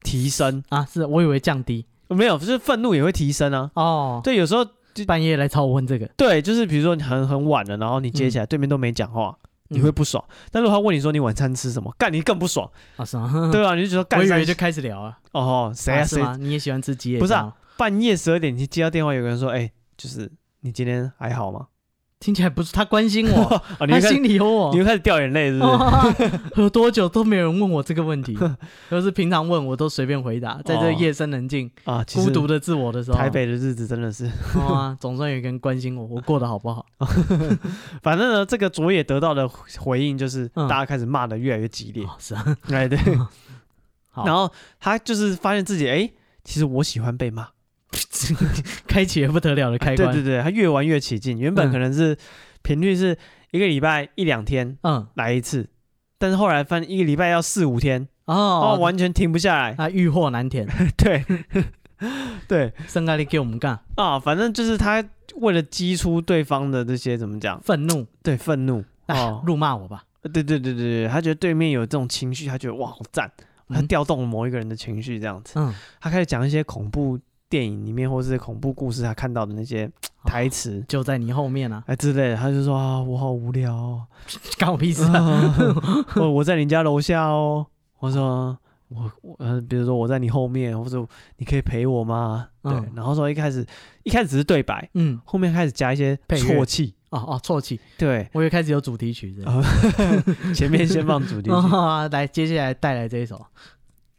[0.03, 0.83] 提升啊。
[0.85, 3.71] 是我以为降低，没有，就是愤怒也会提升啊。
[3.75, 9.37] 哦，对，有时候就半夜来找我问这个，对，就是比如说你很很晚了，然后你接起来，对面都没讲话，
[9.69, 10.23] 你会不爽。
[10.51, 13.05] 但如果他问你说你晚餐吃什么，干你更不爽啊？
[13.05, 13.49] 是吗？
[13.53, 14.19] 对啊，你就觉得干。
[14.19, 15.17] 我以为就开始聊啊。
[15.31, 16.03] 哦，谁啊？
[16.03, 16.21] 谁？
[16.39, 17.17] 你也喜欢吃鸡？
[17.17, 20.29] 不是啊，半夜十二点你接到电话，有个人说，哎，就是
[20.61, 21.67] 你今天还好吗？
[22.19, 26.37] 听起来不是他关心我， 他心里有我，你又开始掉眼泪，是不是？
[26.53, 28.37] 喝多久都没有人问我这个问题，
[28.91, 30.61] 要是平常问我都随便回答。
[30.65, 34.25] 在这夜深人静啊，孤独的自我的时候，台北的日子真的是
[34.59, 36.85] 啊，总算有一个人关心我，我过得好不好？
[38.03, 39.47] 反正呢，这个佐野得到的
[39.79, 42.05] 回应就是，大家开始骂的越来越激烈。
[42.17, 42.99] 是啊，哎对，
[44.25, 46.11] 然后他就是发现自己，哎，
[46.43, 47.47] 其实我喜欢被骂。
[48.87, 51.37] 开启了不得了的开关，对对对，他越玩越起劲。
[51.39, 52.15] 原本可能是
[52.61, 53.17] 频率是
[53.51, 55.67] 一个礼拜一两天，嗯，来一次，
[56.17, 61.25] 但是后来发现一个礼拜要四五天，哦，完全停不下来，他欲壑难填， 对
[62.47, 63.79] 对，生咖喱给我们干。
[63.95, 65.03] 啊，反正就是他
[65.37, 73.31] 为了激出对方的这些怎么讲，愤怒，对愤怒，哦，辱骂我吧，对对对对对，他觉得对面有这种情绪，他觉得哇好赞，
[73.69, 77.19] 他调动了某一个人的情绪这样子，嗯，他开始讲一些恐怖。
[77.49, 79.89] 电影里面或是恐怖故事，他看到的那些
[80.23, 84.03] 台词，就在你后面啊，哎之类的，他就说啊，我好无聊，哦，
[84.59, 85.55] 干我屁事啊！
[86.15, 87.65] 我我在你家楼下哦，
[87.99, 88.55] 我说
[88.89, 91.03] 我我呃，比如说我在你后面，或者
[91.37, 92.47] 你可以陪我吗？
[92.61, 93.65] 对，然后说一开始
[94.03, 99.35] 一开始只是对白，嗯，后面开始加一些啜泣，哦哦，啜泣，对，我以为开始有主题曲，
[100.53, 101.55] 前面先放主题曲，
[102.11, 103.43] 来，接下来带来这一首。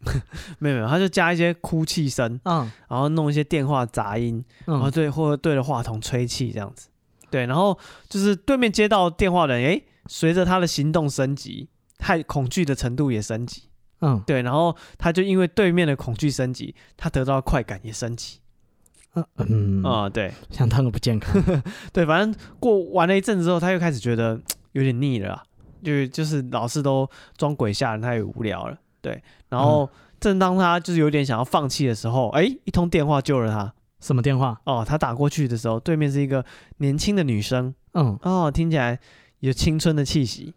[0.59, 6.89] 没有没有，他就加一些哭泣声，嗯，然后弄一些电话杂音，嗯、然后对或者对着话筒吹气这样子，
[7.31, 13.65] 对，然后就是对面接到电话的人，诶，随着他的行动升级，害恐惧的程度也升级，
[14.01, 18.39] 嗯，对，然后他就因为对面的恐惧升级，他得到快感也升级，
[19.15, 19.83] 嗯嗯。
[19.85, 21.43] 啊，对，相当的不健康，
[21.93, 24.41] 对，反正过完了一阵子之后，他又开始觉得
[24.73, 25.43] 有点腻了，
[25.85, 28.79] 就就是老是都装鬼吓人，他也无聊了。
[29.01, 29.89] 对，然后
[30.21, 33.73] 正当他就是有点想要放弃的时候，哎，一通电话救了他。
[34.01, 34.59] 什么电话？
[34.65, 36.43] 哦，他打过去的时候，对面是一个
[36.79, 37.75] 年轻的女生。
[37.93, 38.99] 嗯，哦，听起来
[39.41, 40.55] 有青春的气息。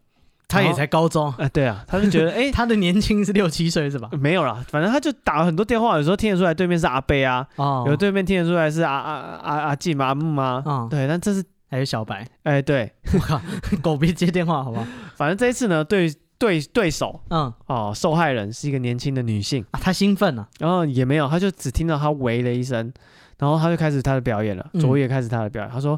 [0.47, 1.33] 他也才高中。
[1.37, 4.07] 哎，对啊，他就觉得，哎，他的年轻是六七岁是吧？
[4.13, 10.63] 没有啦，反正他就打了很多电话，有时候听得出来对面是阿贝啊，哦，有对面听得出来是阿阿阿阿静阿木吗？
[10.65, 12.25] 嗯，对，但这是还有小白。
[12.43, 13.41] 哎，对， 我靠，
[13.81, 14.85] 狗别接电话好不好？
[15.17, 16.13] 反正这一次呢，对。
[16.43, 19.65] 对对手，嗯，哦，受害人是一个年轻的女性。
[19.71, 22.91] 啊，她兴奋了，然后也没有，她就只听到她喂了一声，
[23.37, 25.97] 然后她就开始她的表演了，佐野开始她的表演，她说：“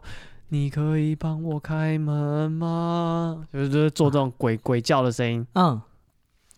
[0.50, 5.82] 你可以帮我开门吗？”就是做这种鬼鬼叫的声音，嗯，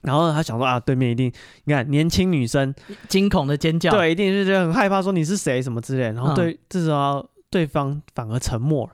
[0.02, 1.32] 然后他想说啊，对面一定，
[1.64, 2.76] 你看年轻女生。
[3.08, 8.92] 惊恐的尖叫，对，一定是觉得很害怕，说你是谁什么之类，然后对，这时候对方反而沉默了。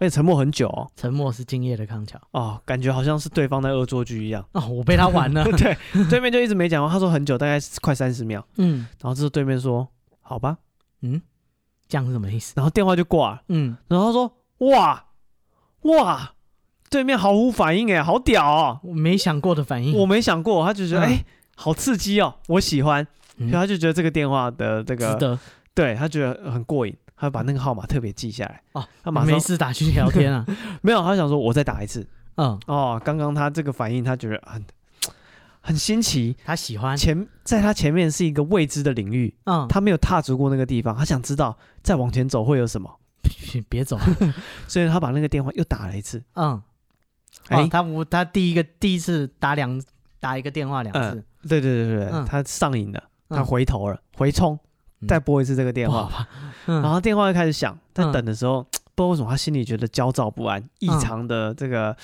[0.00, 2.20] 而且沉默很久哦，沉默是今夜的康桥。
[2.32, 4.44] 哦，感觉好像是对方在恶作剧一样。
[4.52, 5.76] 哦，我被他玩了， 对，
[6.08, 9.86] 对面就一直没讲话，他说很久，大概快三十秒，嗯，然后这时对面说
[10.20, 10.56] 好吧，
[11.02, 11.20] 嗯，
[11.88, 12.52] 这样是什么意思？
[12.56, 14.32] 然后电话就挂了，嗯，然后他说
[14.70, 15.04] 哇
[15.82, 16.32] 哇，
[16.90, 21.24] 对面毫无反应哎，好屌哦，我没想过的反应，我没想过，他就觉得哎，
[21.56, 23.06] 好刺激哦，我喜欢，
[23.36, 25.38] 所以他就觉得这个电话的这个，值得，
[25.74, 28.62] 对他觉得很过瘾，他把那个号码特别记下来。
[28.72, 30.46] 哦，他马上没事打去聊天啊？
[30.82, 32.06] 没有，他想说我再打一次。
[32.36, 34.64] 嗯，哦，刚刚他这个反应，他觉得很
[35.60, 36.96] 很新奇，他喜欢。
[36.96, 42.98] 前在他前面是一个未知的领域，嗯，他没有踏足过那个地方，他想知道再往前走会有什么。
[43.68, 43.98] 别走，
[44.68, 46.22] 所以他把那个电话又打了一次。
[46.34, 46.62] 嗯，
[47.48, 49.82] 哎，他我他第一个第一次打两
[50.20, 54.58] 打一个电话两次，对对对对，他上瘾了，他回头了，回冲，
[55.06, 56.04] 再拨一次这个电话。
[56.04, 56.28] 吧，
[56.66, 58.62] 然后电话又开始响，在等的时候，
[58.94, 61.96] 不知道为什么他心里觉得焦躁不安，异常的这个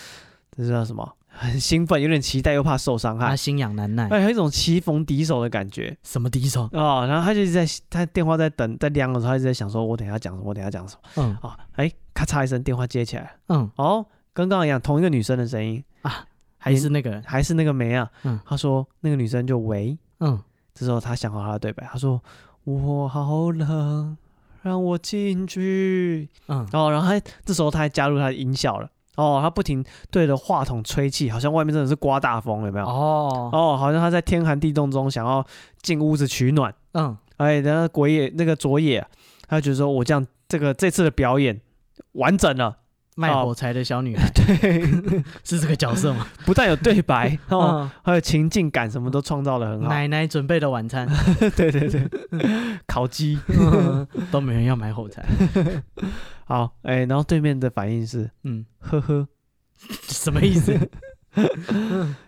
[0.57, 1.11] 这叫什么？
[1.37, 5.96] 很兴奋，有点期待，又怕受伤害，他心痒难耐，哎，有一种棋逢敌手的感觉。
[6.04, 6.68] 什么敌手？
[6.72, 10.50] 哦，然后他就在他电话在等在亮的时候，他一直在想说，我等下讲什么？
[10.50, 11.00] 我等下讲什么？
[11.16, 15.83] 嗯，啊，哎，咔嚓一声，电话接起来，嗯，哦，跟刚刚一样，同一个女生的声音。
[16.02, 16.24] 啊，
[16.57, 20.40] 还是那个人，还是那个梅啊，嗯，他说那个女生就喂，嗯，
[20.72, 22.22] 这时候他想好他的对白，他说
[22.64, 24.16] 我好冷，
[24.62, 28.88] 让我进去，嗯，哦，然后他这时候他还加入他的音效了。
[29.16, 32.87] 哦，他不停对着话筒吹气，好像外面真的是刮大风，有没有？
[32.87, 35.44] 哦哦，好像他在天寒地冻中想要
[35.83, 36.74] 进屋子取暖。
[36.94, 39.07] 嗯，哎，然后鬼野那个佐野，
[39.46, 41.61] 他就觉得说我这样这个这次的表演
[42.12, 42.79] 完整了。
[43.16, 44.83] 卖火柴的小女孩， 对，
[45.44, 46.27] 是这个角色吗？
[46.44, 49.88] 不但有对白，哦，还有情境感，什么都创造的很好。
[49.88, 51.09] 奶奶准备的晚餐，
[51.57, 52.09] 对对对，
[52.87, 53.38] 烤鸡
[54.33, 55.24] 都没人要买火柴。
[56.44, 59.29] 好，哎，然后对面的反应是，嗯，呵呵，
[60.09, 60.77] 什么意思？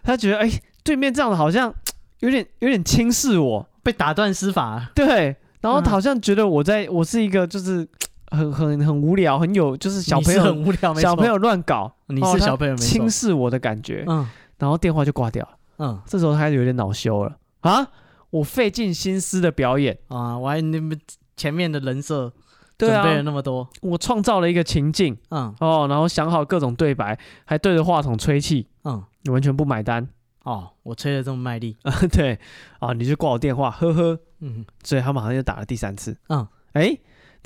[0.05, 0.51] 他觉得，哎，
[0.85, 1.75] 对面这样子好像
[2.21, 4.91] 有点有点轻视我，被打断施法。
[4.95, 7.89] 对，然后好像觉得我在我是一个就是。
[8.31, 17.37] 很很很无聊，很有就是小朋友很无聊，小朋友乱搞，你是小朋友轻视我的感觉，嗯，然后电话就挂掉了，嗯，这时候他开始有点恼羞了。
[17.61, 17.87] 啊！
[18.31, 19.99] 我费尽心思的表演。
[20.09, 20.97] 啊，我还你们
[21.37, 22.33] 前面的人设
[22.79, 25.53] 准备了那么多，我创造了一个情境，嗯。
[25.61, 30.07] 哦，然后想好各种对白，还对着话筒吹气，嗯，你完全不买单。
[30.45, 31.77] 哦，我吹的这么卖力，
[32.13, 32.39] 对。
[32.79, 36.97] 啊，你就挂我电话，呵呵，嗯，所以他马上就打了第三次，嗯，哎。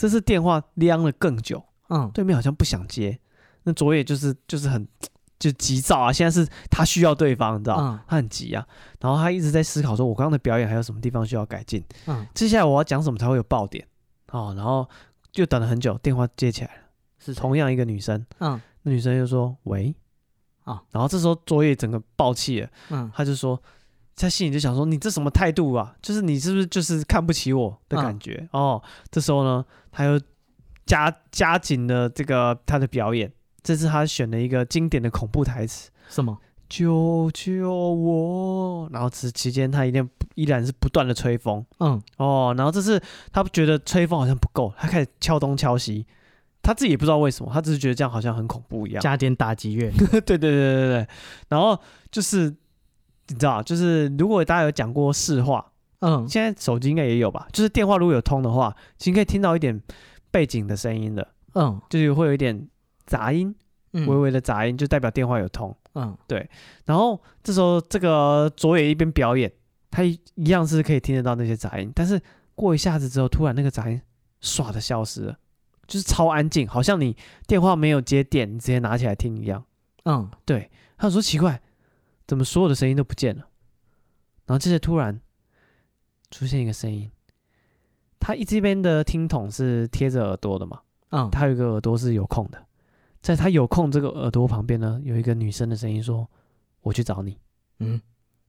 [0.00, 3.20] 这次电话晾了更久，嗯，对面好像不想接，
[3.64, 4.88] 那佐野就是就是很
[5.38, 8.66] 就急躁啊，现在是他需要对方，你知道，嗯、他很急啊，
[8.98, 13.86] 然后他一直在思考说，我刚刚的表演还有什么地方需要改进，嗯，接下来我要讲什么才会有爆点，
[14.32, 14.88] 哦，然后
[15.30, 16.82] 就等了很久，电话接起来了，
[17.18, 19.94] 是同样一个女生，嗯，那女生就说喂，
[20.64, 23.62] 啊、哦，然后这时候佐野整个爆气了，嗯，他就说。
[24.20, 25.94] 他心里就想说：“你这什么态度啊？
[26.02, 30.20] 就是你是不是就是看不起我的感觉？”嗯、哦，这时候呢，他又
[30.84, 33.32] 加加紧了这个他的表演。
[33.62, 36.38] 这次他选了一个经典的恐怖台词：“什么？
[36.68, 41.64] 救救我！”然后此期间，他一定依然是不断的吹风。
[41.78, 43.02] 嗯，哦，然后这次
[43.32, 46.06] 他觉得吹风好像不够，他开始敲东敲西。
[46.62, 49.00] 他自己也不知道为什么，他只是觉得这样好像很恐怖一样。
[49.00, 49.90] 加点打击乐。
[49.98, 51.08] 对对对对对，
[51.48, 51.78] 然后
[52.10, 52.54] 就是。
[53.30, 55.64] 你知道，就是如果大家有讲过市话，
[56.00, 57.46] 嗯，现在手机应该也有吧？
[57.52, 59.80] 就是电话如果有通的话，其实可以听到一点
[60.30, 62.68] 背景的声音的，嗯，就是会有一点
[63.06, 63.54] 杂音，
[63.92, 66.50] 微微的杂音，就代表电话有通，嗯，对。
[66.86, 69.52] 然后这时候这个佐野一边表演，
[69.90, 72.20] 他一样是可以听得到那些杂音，但是
[72.56, 74.00] 过一下子之后，突然那个杂音
[74.42, 75.36] 唰的消失了，
[75.86, 77.16] 就是超安静，好像你
[77.46, 79.64] 电话没有接电，你直接拿起来听一样，
[80.04, 80.70] 嗯，对。
[80.96, 81.60] 他说奇怪。
[82.30, 83.44] 怎么所有的声音都不见了？
[84.46, 85.20] 然后这些突然
[86.30, 87.10] 出现一个声音，
[88.20, 90.80] 他一这边的听筒是贴着耳朵的嘛？
[91.08, 92.64] 嗯，他有一个耳朵是有空的，
[93.20, 96.24] 在他有空这个耳朵旁边呢，有一个女生的声音说
[96.82, 97.36] ：“我去找你。”
[97.82, 98.00] 嗯，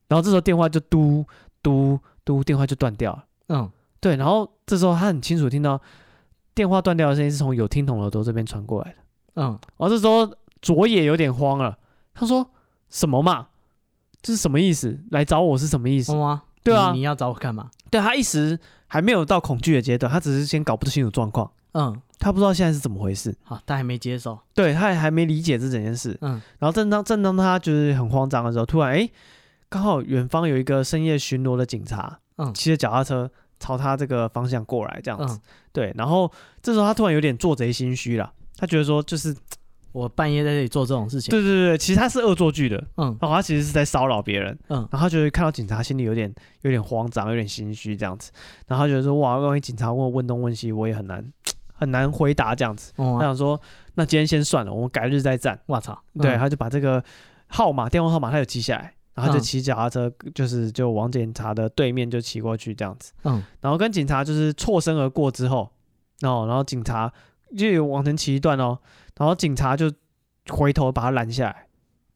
[0.06, 1.26] 然后这时候电话就嘟
[1.60, 3.26] 嘟嘟，电话就断掉了。
[3.48, 3.68] 嗯，
[3.98, 5.82] 对，然后这时候他很清楚听到
[6.54, 8.98] 电话断掉的声音是从有听筒耳朵这边传过来的。
[9.42, 11.76] 嗯，然后这时候佐野有点慌了，
[12.14, 12.48] 他说
[12.88, 13.48] ：“什么嘛？”
[14.22, 14.98] 这是什么意思？
[15.10, 16.14] 来找我是什么意思？
[16.14, 17.68] 吗对啊，你，你要找我干嘛？
[17.90, 21.50] 对，他一时还没有到恐惧的阶段，他只是先搞不清楚状况。
[21.72, 23.34] 嗯，他不知道现在是怎么回事。
[23.42, 24.38] 好，他还没接受。
[24.54, 26.16] 对，他也还没理解这整件事。
[26.20, 29.10] 嗯，然后正当正当他就是很慌张的时候，突然哎，
[29.68, 35.34] 刚好远方有一个深夜巡逻的警察，嗯，骑着脚踏车朝他这个方向过来，这样子。
[35.34, 35.40] 嗯、
[35.72, 36.30] 对，然后
[36.62, 39.34] 这时候他突然有点做贼心虚了，他觉得说就是。
[39.92, 48.32] 我半夜在这里做这种事情，对对对，其实他是恶作剧的，嗯，然后他其实是在骚扰别人，嗯，然后他觉得看到警察心里有点有点慌张，有点心虚这样子，
[48.66, 51.24] 然后他觉得说哇，万一警察问我问东问西，我也很难
[51.74, 53.60] 很难回答这样子，他想说
[53.94, 55.58] 那今天先算了，我们改日再战。
[55.66, 57.02] 我操，对，他就把这个
[57.48, 63.12] 号码电话号码他有记下来，然后就骑脚踏车，就是就往警察的对面就骑过去这样子。
[63.24, 65.68] 嗯，然后跟警察就是错身而过之后，
[66.20, 67.12] 然后，然后警察
[67.56, 68.78] 就有往前骑一段哦，
[69.18, 69.90] 然后警察就
[70.50, 71.66] 回头把他拦下来，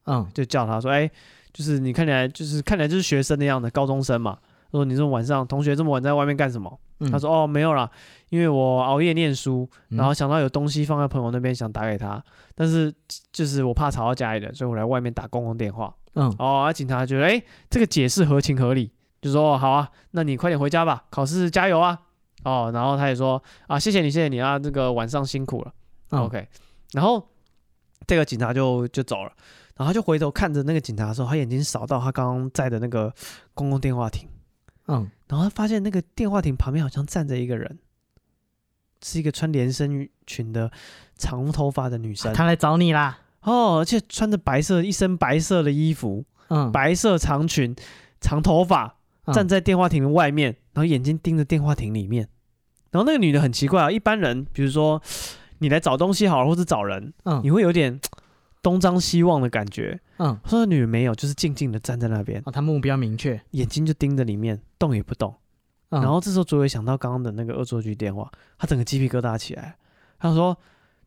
[0.07, 1.11] 嗯，就叫他说：“哎，
[1.53, 4.39] 就是你看起来就是看起来就是学生的样子，高中生嘛。
[4.73, 7.91] 说你说晚上同学这么晚在外面干什么？”嗯、他说：“哦，没有啦，
[8.31, 12.23] 因为我熬夜念书，然后想到有东西放在朋友那边，想打给他，
[12.55, 12.93] 但是
[13.33, 21.99] 就是我怕吵到家里人，所以我来外面打公共电话。”嗯，哦，啊、警察觉得，哎，这个解释合情合理，就说，哦，好啊，那你快点回家吧，考试加油啊，
[22.45, 25.73] 哦，然后他也说，啊，谢谢你，谢谢你啊，这个晚上辛苦了，
[26.11, 26.49] 嗯，OK，
[26.93, 27.29] 然后
[28.07, 29.33] 这个警察就就走了，
[29.77, 33.13] 然后他就回头看着那个警察的时候，他眼睛扫到他刚刚在的那个
[33.55, 34.29] 公共电话亭，
[34.87, 37.79] 嗯，然后他发现那个电话亭旁边好像站着一个人，
[39.03, 40.71] 是一个穿连身裙的
[41.17, 43.21] 长头发的女生，他来找你啦。
[43.43, 47.77] 哦，而且穿着白色一身白色的衣服，嗯，白色长裙，
[48.21, 48.96] 长头发，
[49.33, 52.29] 站在电话亭的外面，嗯、然后眼睛盯着电话亭里面。
[52.91, 55.03] 然后那个女的很奇怪啊，一般人比如说
[55.59, 58.01] 你来找东西好了，或者找人，嗯，你会有点
[58.63, 62.43] 东张西望的感觉，嗯，说那女的没有，就是静静的站在那边。
[62.47, 65.35] 哦，她目标明确，眼睛就盯着里面，动也不动。
[65.91, 69.77] 嗯、然后这时候卓伟想到刚刚的那个恶作剧电话，他整个鸡皮疙瘩起来，
[70.19, 70.57] 他说。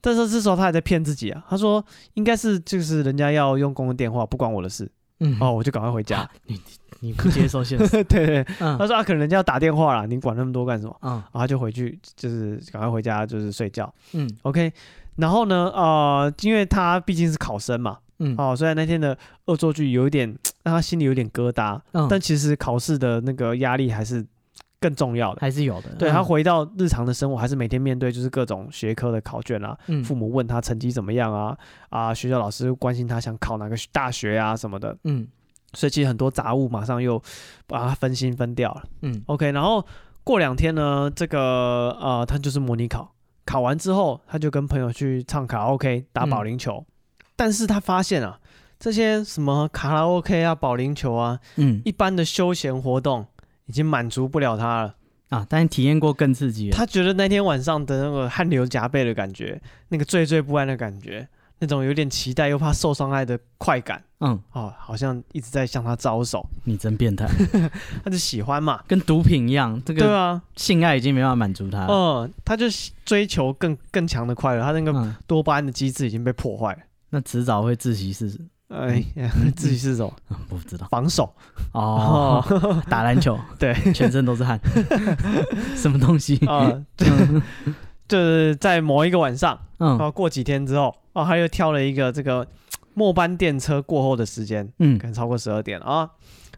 [0.02, 1.46] 但是这时候他还在骗自己啊！
[1.50, 4.90] 他说应该是就是人家要用公用电话，不关我的事。
[5.20, 6.30] 嗯，哦，我就赶快回家。
[6.46, 6.62] 你你
[7.02, 8.04] 你不接受现实？
[8.06, 8.46] 对对。
[8.60, 10.96] 嗯、他说啊，可能人家要打电话啦，你管那么多干什么？
[11.02, 13.94] 嗯，然后他就回去，就是赶快回家，就是睡觉。
[14.14, 14.72] 嗯，OK。
[15.16, 20.28] 然后呢，呃，因为他毕竟是考生嘛，嗯，哦，虽然那天的恶作剧有一点
[20.64, 24.26] 让他心里有点疙瘩，嗯，但其实考试的那个压力还是。
[24.80, 25.42] 更重要的。
[25.42, 31.58] 还是有的，对，他回到日常的生活，还是每天面对就是各种学科的考卷啊，嗯、父母问他成绩怎么样啊，
[31.90, 35.28] 啊，学校老师关心他想考哪个大学啊什么的，嗯，
[35.74, 37.22] 所以其实很多杂物马上又
[37.68, 39.86] 把他分心分掉了，嗯，OK，然后
[40.24, 43.12] 过两天呢，这个呃，他就是模拟考，
[43.46, 48.40] 考完之后他就跟朋友去唱卡拉 OK 打保龄球，嗯、但是他发现啊，
[48.80, 53.26] 这些什么卡拉 OK 啊、保龄球啊，嗯，一般的休闲活动。
[53.70, 54.96] 已经满足不了他了
[55.30, 55.46] 啊！
[55.48, 56.72] 但是体验过更刺激。
[56.72, 61.28] 他觉得那天晚上的那个汗流浃背的感觉，那个惴惴不安的感觉，
[61.60, 66.44] 那种有点期待又怕受伤害的快感，嗯，哦，好像一直在向他招手。
[66.64, 67.28] 你真变态！
[68.04, 69.80] 他就喜欢嘛，跟毒品一样。
[69.86, 71.86] 这个对啊，性爱已经没办法满足他。
[71.86, 72.66] 嗯，他就
[73.06, 74.64] 追求更更强的快乐。
[74.64, 76.80] 他那个多巴胺的机制已经被破坏了，
[77.12, 78.40] 那迟早会窒息死。
[78.70, 79.04] 哎，
[79.56, 80.14] 自己是什么？
[80.48, 80.88] 不知道。
[80.90, 81.34] 防守
[81.74, 82.44] 哦，
[82.88, 84.60] 打篮球，对，全身都是汗。
[85.76, 86.72] 什么东西啊？
[88.08, 92.48] 就是在某一个晚上，嗯，然后过几天之后，哦，他又挑了一个这个
[92.94, 96.10] 末班电车过后的时间，嗯，可能超过十二点啊，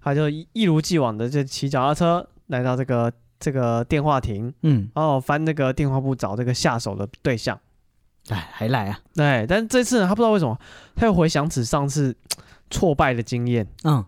[0.01, 7.57] 他就一如既往的就骑脚踏车来到这个这个电话亭，嗯，然后翻那个电话簿找这个下手的对象。
[8.31, 8.99] 哎，还来啊？
[9.13, 10.57] 对，但这次呢，他不知道为什么，
[10.95, 12.15] 他又回想起上次
[12.71, 13.67] 挫败的经验。
[13.83, 14.03] 嗯，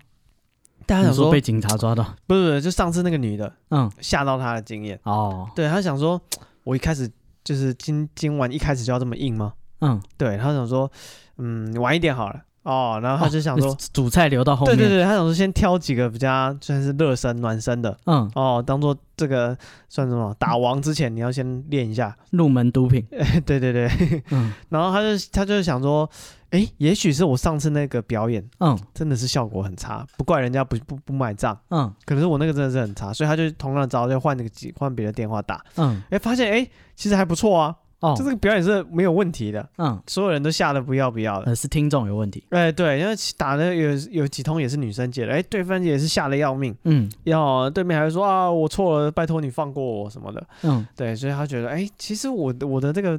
[0.85, 2.03] 大家想说，说被警察抓到？
[2.25, 4.97] 不是不是，就上次那个女的，嗯，吓到他的经验。
[5.03, 6.19] 哦，对，他想说，
[6.63, 7.09] 我一开始
[7.43, 9.53] 就是今今晚一开始就要这么硬吗？
[9.81, 10.89] 嗯，对，他想说，
[11.37, 12.41] 嗯，晚一点好了。
[12.63, 14.75] 哦，然后他就想说，主菜留到后面。
[14.75, 19.55] 对对对，他想说先挑几个比较算是热身暖身的，嗯，哦，当做这个
[19.89, 20.33] 算什么？
[20.39, 23.05] 打王之前你要先练一下入门毒品。
[23.45, 23.89] 对 对对，
[24.31, 26.09] 嗯， 然后他就他就想说，
[26.51, 37.75] 哎，也许是我上次那个表演，嗯，真的是效果很差，不怪人家不不不买账，嗯，可能是我那个真的是很差，所以他就同样的招就换那个几换别的电话打，嗯，哎，发现哎其实还不错啊。
[38.03, 53.17] 哦，就这个表演是没有问题的，嗯，所有人都吓得不要不要的，呃，是听众有问题，哎，对，因为打的有有几通也是女生接的，哎，对方也是吓得要命，嗯，要对面还会说啊，我错了，拜托你放过我什么的，嗯，对，所以他觉得，哎，其实我我的这个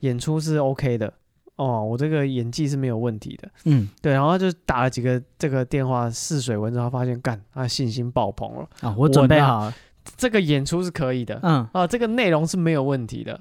[0.00, 1.12] 演出是 OK 的，
[1.56, 9.74] 哦，我这个演技是没有问题的，嗯，对，然后他就打了几个这个电话试水温之后，发现干，他信心爆棚了，啊，我准备好了，
[10.16, 13.38] 这个演出是可以的，嗯，啊，这个内容是没有问题的，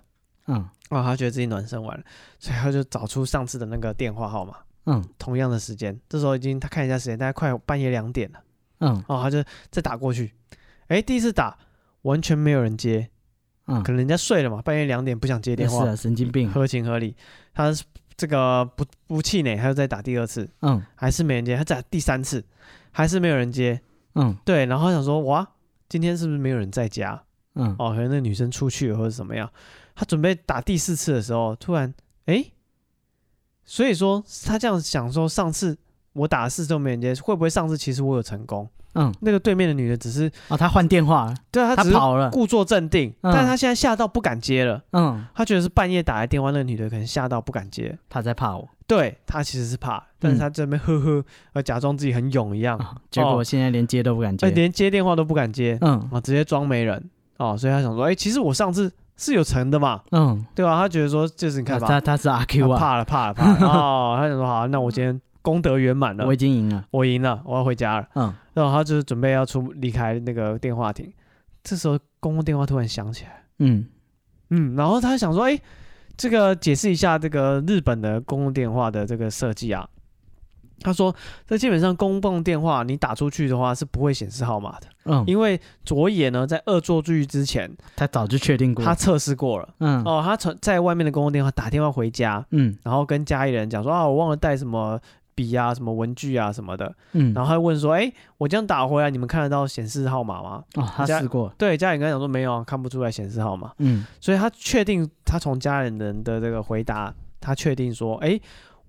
[0.49, 0.69] 嗯。
[0.89, 2.03] 哦，他觉得自己暖身完了，
[2.39, 4.55] 所以他就找出上次的那个电话号码，
[4.87, 8.39] 嗯，同样的时间，这时候已经他看一下时间，大概快半夜两点了，
[8.79, 9.37] 嗯，哦，他就
[9.69, 10.33] 再打过去，
[10.87, 11.55] 哎，第一次打
[12.01, 13.07] 完全没有人接，
[13.67, 17.15] 嗯，可能人家睡了嘛，半夜两点不想接电话，是啊，神经病，合情合理。
[17.53, 17.71] 他
[18.17, 22.43] 这个不不气馁，他又再打第二次，嗯，还是没人接，他再打第三次，
[22.89, 23.79] 还是没有人接，
[24.15, 25.47] 嗯，对，然后他想说，哇，
[25.87, 27.21] 今天是不是没有人在家？
[27.59, 29.49] 嗯，哦，可能那女生出去了或者怎么样。
[29.95, 31.93] 他准备打第四次的时候，突然，
[32.25, 32.45] 哎，
[33.65, 35.77] 所以说他这样想说，上次
[36.13, 38.67] 我打了四次都没人接，会不会上次其实我有成功？
[38.95, 44.81] 嗯，那个对面的女的只是哦，她换电话了，对啊，她跑了，故作镇定，但是她现在吓到不敢接了。
[44.93, 48.67] 嗯，她觉得是半夜打来电话，那个女的可能吓到不敢接，她在怕我。
[48.87, 52.79] 对，她其实是怕，但是她这边呵呵，呃，假装自己很勇一样，
[53.11, 55.77] 结果现在连接都不敢接，连接电话都不敢接。
[55.81, 57.09] 嗯，啊，直接装没人。
[57.39, 60.01] 哦，所以他想说，哎，其实我上次是有成的嘛。
[60.11, 60.77] 嗯，对吧？
[60.77, 63.67] 他觉得说，就是你看吧，他他是阿 Q 啊，怕了怕了怕了。
[63.67, 65.19] 哦，他想说，好，那我今天。
[65.41, 68.07] 功德圆满了，我已经赢了，我赢了，我要回家了。
[68.15, 71.11] 嗯，然后他就是准备要出离开那个电话亭，
[71.63, 73.41] 这时候公共电话突然响起来。
[73.59, 73.87] 嗯
[74.49, 75.57] 嗯，然后他想说，哎，
[76.17, 79.87] 这个解释一下这个日本的公共电话的这个设计啊。
[80.81, 81.13] 他说，
[81.47, 84.87] 这基本上公共电话你打出去的话是不会显示号码的。
[85.05, 89.69] 嗯，因为佐野呢在恶作剧之前，他早就确定过，他测试过了。
[89.79, 94.99] 嗯，哦，他从在外面的公共电话打电话回家，嗯，然后跟家里人讲说啊，我忘了带什么。
[95.35, 108.37] 笔啊，什么文具啊，什么的，嗯，然后他问说：“哎，我这样打回来，你们看得到显示号码吗？”哦，他试过，对，家里跟他讲说没有啊，看不出来显示号码，嗯，所以他确定，他从家里人的这个回答，他确定说：“哎，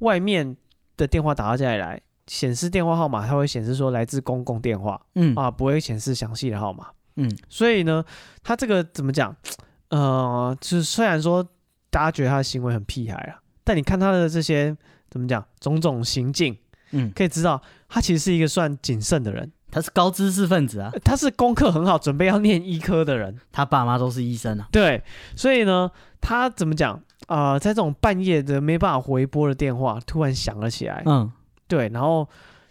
[0.01, 0.57] 外面
[1.01, 6.87] 的电话打到家里来，显示电话号码，它会显示说来自公共电话，嗯啊，不会显示详细的号码，
[7.17, 8.05] 嗯，所以呢，
[8.43, 9.35] 他这个怎么讲？
[9.89, 11.47] 呃，就是虽然说
[11.91, 14.77] 大家觉得他的行为很屁孩啊，但你看他的这些。
[15.11, 15.45] 怎么讲？
[15.59, 16.57] 种种行径，
[16.93, 19.51] 嗯，可以知道他其实是一个算谨慎的人。
[19.69, 23.37] 他是高知识分子啊，他是功课很好，准备要念医科的人。
[23.51, 24.69] 他爸妈都是医生啊。
[24.71, 25.03] 对，
[25.35, 25.91] 所以呢，
[26.21, 27.01] 他怎么讲啊、
[27.31, 27.59] 呃？
[27.59, 31.31] 在这种半夜的没办法回拨的电话突然响了起来，嗯，
[31.67, 32.29] 对，然后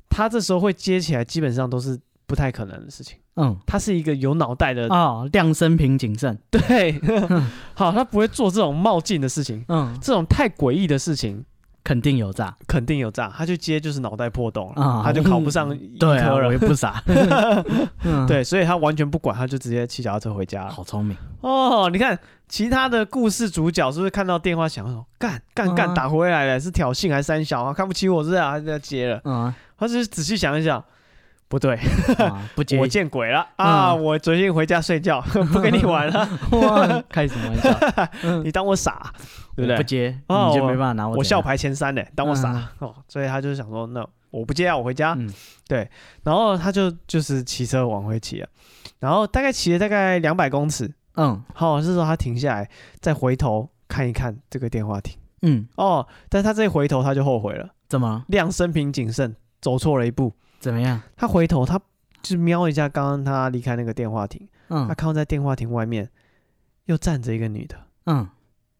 [0.10, 3.18] 他这时候会接起来，基本上都是不太可能的事情。
[3.36, 6.38] 嗯，他是一个有脑袋的哦，量身平谨慎。
[6.52, 7.00] 对，
[7.74, 9.64] 好，他不会做这种冒进的事情。
[9.70, 11.46] 嗯，这种太诡异的事情。
[11.90, 13.34] 肯定有诈，肯定有诈。
[13.36, 16.20] 他去接就是脑袋破洞了，嗯、他就考不上医科了。
[16.20, 17.04] 对啊，我也不傻。
[18.28, 20.70] 对，所以他完全不管，他就直接骑脚踏车回家了。
[20.70, 21.90] 好聪明哦！
[21.92, 22.16] 你看
[22.48, 27.74] 其他的故事主角是不是看到电话响了，干干干打回来了，是挑衅还是三小啊？
[27.74, 28.52] 看不起我是啊？
[28.52, 29.20] 还是要接了？
[29.26, 30.86] 嗯，他只是仔细想一想。
[31.50, 31.78] 不对，
[32.56, 33.92] 不接，我见鬼了啊！
[33.94, 35.20] 我昨天回家睡觉，
[35.52, 36.30] 不跟你玩了。
[37.10, 38.40] 开什么玩笑？
[38.44, 39.12] 你当我傻，
[39.56, 39.76] 对不对？
[39.76, 41.18] 不接，你就没办法拿我。
[41.18, 42.96] 我校排前三呢，当我傻哦。
[43.08, 45.18] 所以他就想说，那我不接啊，我回家。
[45.68, 45.90] 对，
[46.24, 48.48] 然后他就就是骑车往回骑了，
[49.00, 50.94] 然后大概骑了大概两百公尺。
[51.16, 52.70] 嗯，好，是说他停下来，
[53.00, 55.18] 再回头看一看这个电话亭。
[55.42, 57.70] 嗯，哦，但他这一回头他就后悔了。
[57.88, 58.24] 怎么？
[58.28, 60.32] 量身平谨慎，走错了一步。
[60.60, 61.02] 怎么样？
[61.16, 61.80] 他回头，他
[62.22, 66.10] 就瞄一下刚刚他离开那个电话亭，嗯，他看到在电话亭外面
[66.86, 68.28] 又站着一个女的，嗯，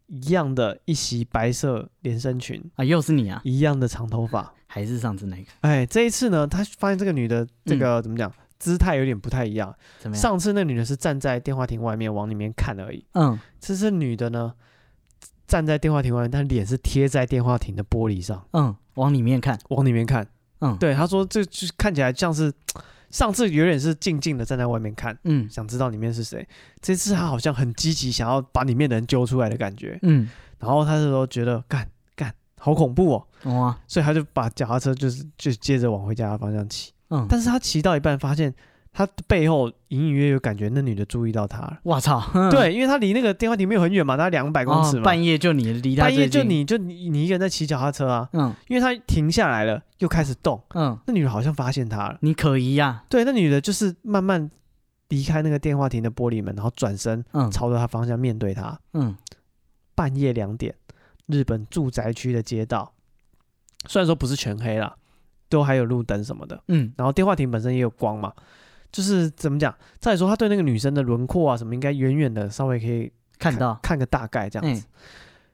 [0.08, 5.44] 一样的一袭白色连身裙啊，又是你啊，一样的长头发，还是上次那个？
[5.62, 9.74] 哎，这一次呢，他发现这个女的这个、嗯、怎么讲，姿态有点不太一样。
[10.00, 10.22] 怎么样？
[10.22, 14.54] 上次那女的是站在电话亭外面往里面看而已，嗯，这是女的呢，
[15.48, 20.28] 站在电话亭外面，但脸是贴在电话亭的玻璃上，嗯，往里面看，往里面看。
[20.60, 22.52] 嗯，对，他说这就看起来像是
[23.10, 26.48] 上次有点是静静的站在外面看，嗯，想知道里面是谁。
[26.82, 30.30] 这次他好像很积极，想要把里面的人揪出来的感觉，嗯。
[30.60, 33.80] 然后他这时候觉得干干好恐怖哦，哇！
[33.88, 37.26] 所以他就把脚踏车就是就接着往回家的方向骑，嗯。
[37.30, 38.54] 但是他骑到一半发现。
[39.00, 41.80] 他背后隐隐约约感觉，那女的注意到他了。
[41.84, 42.22] 我操！
[42.52, 45.04] 对，因为他离那个电话亭没有很远嘛，大概两百公尺嘛。
[45.04, 48.28] 半夜就你离他，半夜就你就你你一个人在骑脚踏车啊。
[48.34, 48.54] 嗯。
[48.68, 50.62] 因为他停下来了，又开始动。
[50.76, 51.00] 嗯。
[51.08, 52.18] 那女的好像发现他了。
[52.20, 53.06] 你可疑呀？
[53.08, 54.52] 对，那女的就是慢慢
[55.08, 58.78] 离开那个电话亭的玻璃门，然后转身，朝着他方向面对他。
[58.96, 59.16] 嗯。
[59.96, 60.76] 半夜两点，
[61.28, 62.92] 日本住宅区的街道，
[63.88, 64.98] 虽然说不是全黑了，
[65.48, 66.62] 都还有路灯什么的。
[66.68, 66.92] 嗯。
[66.98, 68.34] 然后电话亭本身也有光嘛。
[68.92, 69.74] 就是怎么讲？
[70.00, 74.86] 再说他对那个女生的轮廓啊什么，应该远远的稍微可以看，看到，看个大概这样子。
[74.88, 75.02] 嗯、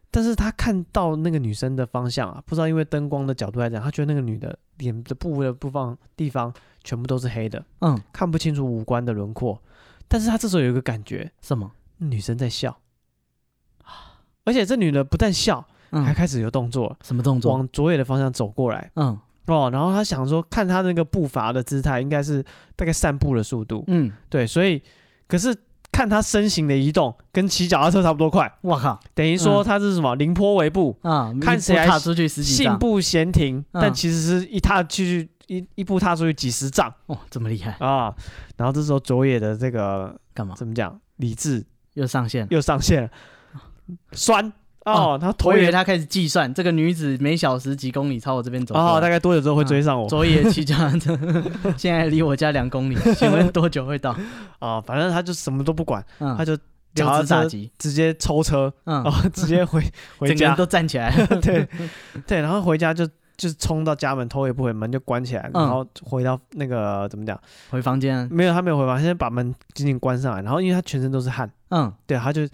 [0.10, 9.62] 但是他看到那个女生的方向啊，不知道因为灯光的角度来讲，他觉得那个女的脸的部位的部分地方全部都是黑的，嗯，看不清楚五官的轮廓。
[10.08, 11.72] 但是他这时候有一个感觉，什么？
[11.98, 12.78] 女生在笑，
[14.44, 17.52] 而且这女的不但笑，嗯、还开始有动作，什么动作？
[17.52, 19.18] 往左眼的方向走过来，嗯。
[19.48, 22.44] 哦，然后他想说，看他那个步伐的姿态，应该是
[22.76, 23.84] 大概散步的速度。
[23.88, 24.82] 嗯，对，所以
[25.28, 25.56] 可是
[25.92, 28.52] 看他身形的移动，跟骑脚踏车差不多快。
[28.62, 29.00] 哇靠！
[29.14, 30.16] 等于说他是什么？
[30.16, 31.88] 凌波微步啊，看起来
[32.28, 36.94] 信步闲庭，但其实是一踏出去一一步踏出去几十丈。
[37.06, 38.14] 哦，这么厉害啊！
[38.58, 40.56] 然后这时候佐野的这个干嘛？
[40.56, 41.00] 怎么讲？
[41.18, 43.10] 理智又上线，又上线了，
[44.12, 44.52] 酸。
[44.86, 50.08] 哦，他我以为他开始计算这个女子每小时几公里朝我这边走，哦，大概多久之后会追上我？
[50.08, 51.18] 佐野骑脚踏车，
[51.76, 54.16] 现在离我家两公里， 请问多久会到？
[54.60, 56.04] 哦，反正他就什么都不管，
[56.38, 56.56] 他就
[56.94, 59.82] 脚踏车直接抽车，嗯，直接回
[60.18, 61.12] 回家，整个人都站起来，
[61.42, 61.68] 对
[62.28, 63.08] 对，然后回家就。
[63.38, 67.38] 就是冲到家门，头也不回，门就关起来，然后回到那个怎么讲？
[67.70, 68.26] 回房间？
[68.32, 70.42] 没有，他没有回房间，先把门紧紧关上来。
[70.42, 72.48] 然后因为他全身都是汗，嗯，对，他就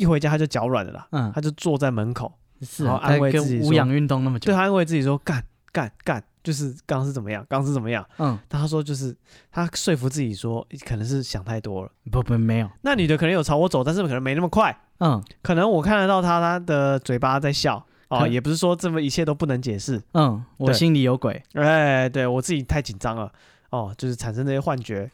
[0.00, 2.32] 一回家他就脚软了啦，嗯，他就坐在门口，
[2.62, 9.14] 是，然后安慰自己说无氧运动那么久，对，他安慰自己说干干干，就是刚刚是怎么样，刚刚是怎么样，嗯，但他说就是
[9.52, 17.86] 他说服自己说可能是想太多了，不不没有，那女的可能有朝我走，但是可能没那么快，嗯，可能我看得到他他的嘴巴在笑。
[18.10, 20.02] 哦，也不是说这么一切都不能解释。
[20.14, 21.40] 嗯，我心里有鬼。
[21.52, 23.30] 哎，对我自己太紧张了。
[23.70, 25.08] 哦，就是产生这些幻觉，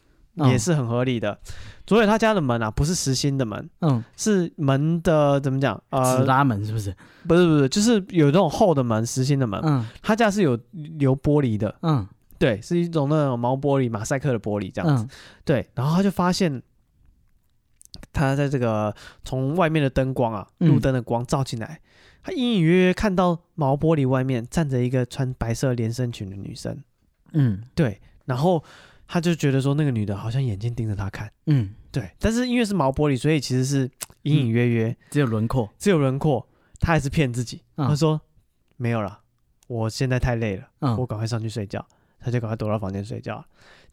[0.49, 1.37] 也是很合理的。
[1.85, 5.81] 佐野他家的门啊，不是实心的门，嗯，是门的怎么讲？
[5.89, 6.93] 呃，拉门是不是？
[7.27, 9.59] 不是不是，就是有那种厚的门，实心的门。
[9.63, 11.73] 嗯，他家是有留玻璃的。
[11.81, 12.05] 嗯，
[12.37, 15.07] 对，是一种那种毛玻璃、马赛克的玻璃这样子。
[15.45, 16.61] 对，然后他就发现，
[18.11, 21.79] 他在这个从外面的灯光啊，路灯的光照进来。
[22.21, 26.83] 他隐隐约约看到毛玻璃外面站着一个穿白色连身裙的女生，
[27.31, 28.61] 嗯，对，然后
[29.07, 33.89] 他就觉得说那个女的好像眼睛盯着他看，嗯，对，但是因为是毛玻璃，所以其实是
[34.23, 36.45] 隐隐约约，只有轮廓，只有轮廓，
[36.79, 38.19] 他还是骗自己，他说
[38.75, 39.19] 没有了，
[39.67, 41.85] 我现在太累了，我赶快上去睡觉，
[42.19, 43.43] 他就赶快躲到房间睡觉。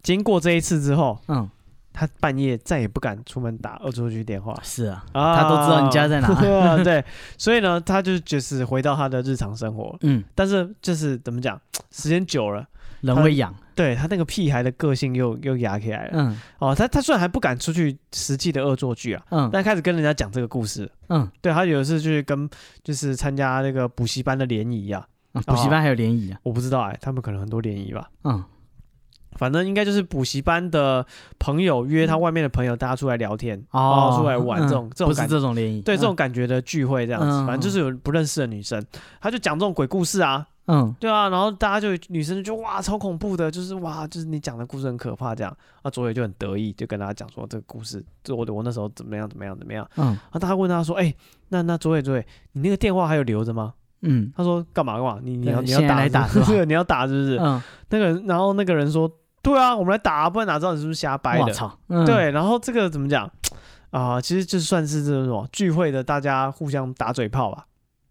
[0.02, 1.48] 经过这一次之后，嗯。
[1.96, 4.52] 他半夜再也不敢出门打恶作剧电话。
[4.64, 6.26] 是啊，啊他都知道你家在哪。
[6.82, 7.04] 对，
[7.38, 9.96] 所以呢，他就就是回到他的日常生活。
[10.00, 11.56] 嗯，但是就是怎么讲，
[11.92, 12.66] 时间久了，
[13.02, 13.54] 人会痒。
[13.74, 16.12] 对他那个屁孩的个性又又压起来了。
[16.14, 20.90] 嗯，哦，他他虽然还不敢出去实际的恶作剧啊，嗯，但开始跟人家讲这个故事。
[21.08, 22.48] 嗯，对他有一次去跟
[22.82, 25.06] 就是参加那个补习班的联谊啊，
[25.46, 26.38] 补习班还有联谊啊？
[26.42, 28.08] 我不知道哎，他们可能很多联谊吧。
[28.24, 28.44] 嗯。
[29.36, 31.04] 反正应该就是补习班的
[31.40, 37.44] 朋友约他外面的朋友，大家出来聊天，哦，出来玩这种这种不是这种联谊，对这种感觉的聚会这样子。
[37.44, 38.80] 反正就是有不认识的女生，
[39.20, 45.56] 他就讲这种鬼故事啊，嗯，对啊，然后大家就女生就哇超恐怖的，就是哇就是你讲的故事很可怕这样。
[45.82, 49.88] 啊，佐野就很得意，就跟大家讲说这个故事，就我我那时候怎么样怎么样怎么样。
[49.96, 51.14] 嗯，然后大家问他说，哎，
[51.48, 53.74] 那那佐野佐野，你那个电话还有留着吗？
[54.02, 55.18] 嗯，他说干嘛干嘛？
[55.22, 56.64] 你你要你要打打是不是？
[56.66, 57.38] 你要打是不是？
[57.38, 57.60] 嗯，
[57.90, 59.10] 那个人然后那个人说。
[59.44, 61.52] 对啊，我们来打，啊不然哪知道你是不是瞎掰的？
[61.52, 61.70] 操！
[61.88, 63.26] 嗯、对，然后这个怎么讲
[63.90, 64.22] 啊、呃？
[64.22, 67.66] 其实就算是这种聚会的，大家互相打嘴炮吧。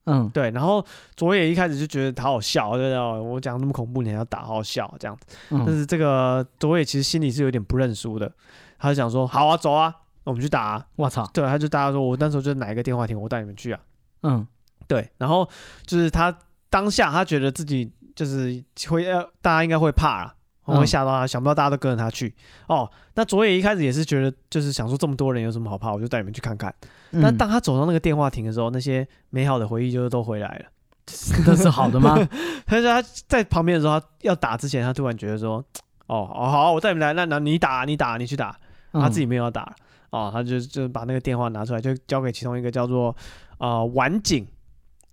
[0.05, 0.51] 嗯，对。
[0.51, 0.85] 然后
[1.15, 3.19] 佐野一开始就觉得他好笑，对不对？
[3.21, 5.37] 我讲那么恐怖，你还要打，好好笑这样子。
[5.51, 8.31] 嗯、但是这个佐野其实心里是有点不认输的，
[8.77, 10.85] 他就想说：好啊，走啊，我们去打、啊。
[10.95, 11.29] 我操！
[11.33, 13.79] 对，他就大家说我那时候就哪一个电话亭，我带你们去啊。
[14.23, 14.45] 嗯，
[14.87, 15.09] 对。
[15.17, 15.47] 然后
[15.85, 16.37] 就是他
[16.69, 20.35] 当下他觉得自己就是会要大家应该会怕啊。
[20.65, 22.33] 我会吓到他，想不到大家都跟着他去
[22.67, 22.89] 哦。
[23.15, 26.73] 那佐野一开始也是觉得，就是想说这么多人有什么好怕，我就带你们去看看。
[27.11, 30.65] 嗯、但当他走到那个电话亭的时候，那些美好的回忆就都回来了。
[31.45, 32.15] 这是好的吗？
[32.65, 35.63] 他说他在旁边的时候，他要打之前，他突然觉得说
[36.07, 37.13] ：“哦，好，好，我带你们来。
[37.13, 38.55] 那那你打，你打，你去打。”
[38.93, 39.75] 他自己没有要打
[40.11, 43.13] 哦，他就就把那个电话拿出来，就交给其中一个叫做
[43.57, 44.47] 呃丸井，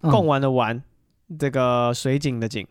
[0.03, 0.77] 贡丸的丸，
[1.29, 2.65] 嗯、这个水井的井。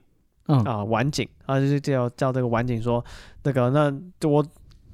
[0.49, 3.03] 嗯啊，晚景啊，就是叫叫这个晚景说，
[3.43, 4.45] 那个那我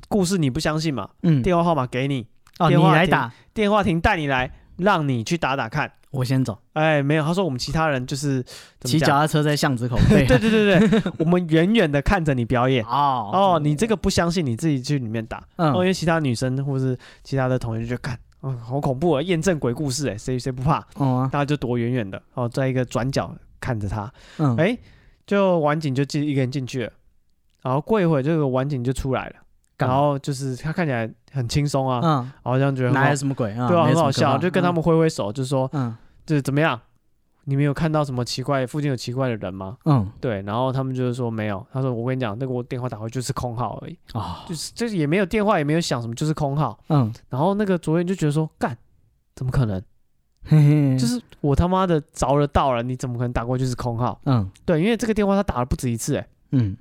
[0.08, 1.10] 故事你不相信嘛？
[1.24, 2.28] 嗯，电话号码给你，
[2.60, 5.92] 哦，你来打电话亭带你来，让你去打打看。
[6.12, 6.58] 我先走。
[6.74, 8.42] 哎，没有，他说我们其他人就是
[8.82, 9.98] 骑脚踏车在巷子口。
[10.08, 12.86] 对对对对，我们远远的看着你表演。
[12.86, 15.44] 哦哦，你这个不相信，你自己去里面打。
[15.58, 20.86] 嗯，因为其他女生或是其他的同学就看，嗯，好恐怖啊，验证鬼故事哎，谁谁不怕？
[20.96, 24.10] 哦，大家就躲远远的，哦，在一个转角看着他。
[24.38, 24.78] 嗯，哎。
[25.26, 26.92] 就晚景就进一个人进去了，
[27.64, 29.36] 然后过一会儿这个晚景就出来了，
[29.78, 33.52] 然后就是他看起来很轻松啊，嗯，好像觉得哪有什么鬼？
[33.54, 35.96] 啊，对啊，很好笑，就跟他们挥挥手，就说，嗯，
[36.26, 36.80] 就是怎么样，
[37.46, 39.78] 你们有看到什么奇怪，附近有奇怪的人吗？
[39.86, 48.78] 嗯，对，然后他们就是说没有，他说我跟你讲，那个我电话打回就是空号而已，啊，就是就是也没有电话，也没有响什么，就是空号，嗯，然后那个昨天就觉得说干，
[49.36, 49.82] 怎么可能？
[50.98, 54.20] 就是我他妈的着了道了，你怎么可能打过去是空号？
[54.26, 56.76] 嗯，对，因为这个电话他打了不止一次，哎，嗯，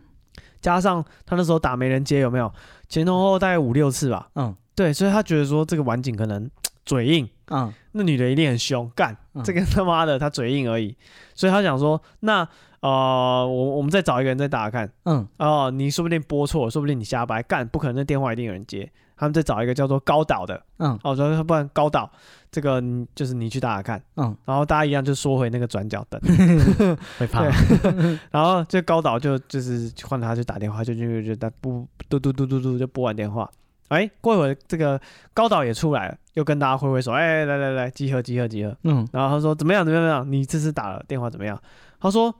[0.60, 2.52] 加上他那时候打没人接，有没有？
[2.88, 6.48] 前前后后大概五六次吧，嗯，对，所以他觉得说这个晚景可能
[6.84, 10.96] 嘴硬，嗯，那女的一定很凶，干，这个他妈的他嘴硬而已，
[11.34, 12.46] 所以他想说，那
[12.80, 14.92] 呃，我我们再找一个人再打打看。
[15.04, 18.90] 嗯，哦，你说不定拨错，说不定你瞎掰，干不可能，那电话一定有人接。
[19.16, 20.60] 他们再找一个叫做高岛的。
[20.78, 22.10] 嗯，哦，说不然高岛
[22.54, 22.80] 这个
[23.16, 24.00] 就是你去打打看。
[24.14, 26.20] 嗯，然后大家一样就缩回那个转角灯，
[27.18, 27.42] 会怕。
[28.30, 33.50] 然后这高导就就是换他去打电话，就就就打不嘟嘟嘟嘟嘟就拨完电话。
[33.88, 35.00] 哎，过一会儿这个
[35.32, 38.76] 高导也出来了，又跟大家挥挥手，哎，来来来，集合集合集合。
[38.84, 40.32] 嗯，然后他说怎么样怎么样怎么样？
[40.32, 41.60] 你这次打了电话怎么样？
[42.00, 42.32] 他说。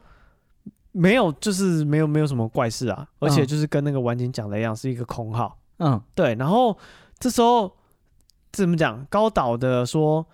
[0.96, 5.58] 没有，就是没有，没有什么怪事啊，而且就是跟那个晚景讲的一样，是一个空号。
[5.78, 6.36] 嗯，对。
[6.36, 6.78] 然后
[7.18, 7.76] 这时候
[8.54, 9.04] 怎么讲？
[9.10, 10.24] 高岛的说，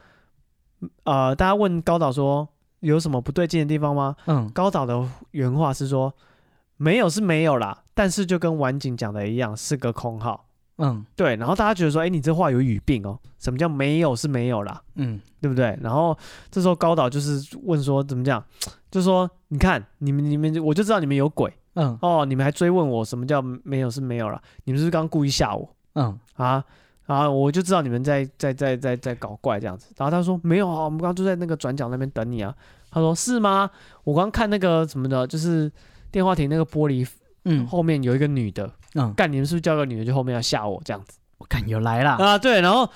[1.04, 2.48] 呃，大家问高岛说
[2.80, 4.14] 有什么不对劲的地方吗？
[4.26, 5.02] 嗯，高岛的
[5.32, 6.12] 原话是说
[6.76, 10.46] 没有是没有啦，但是就跟晚景讲的一样，是个空号。
[10.82, 13.18] 嗯，对，然后大家觉得说，哎，你这话有语病哦。
[13.38, 14.82] 什么叫没有是没有啦？
[14.94, 15.78] 嗯，对不对？
[15.82, 16.16] 然后
[16.50, 18.42] 这时候高岛就是问说，怎么讲？
[18.90, 21.52] 就是说，你看你们你们，我就知道你们有鬼。
[21.74, 24.40] 嗯，哦，你们还追问我什么叫没有是没有啦？
[24.64, 25.68] 你们是不是刚刚故意吓我？
[25.94, 26.64] 嗯，啊
[27.12, 29.92] 啊，我就知道你们在在在在在搞怪这样子。
[29.96, 32.54] 然后他说没有啊，我们刚刚就在那个转角那边等你啊。
[32.90, 33.70] 他说是吗？
[34.04, 35.70] 我刚看那个什么的，就是
[36.10, 37.08] 电话亭那个玻璃，
[37.44, 38.70] 嗯，后面有一个女的。
[38.94, 41.18] 嗯，干，你们是不是叫个女的就后面要吓我这样子？
[41.38, 42.36] 我看又来了啊！
[42.36, 42.86] 对，然后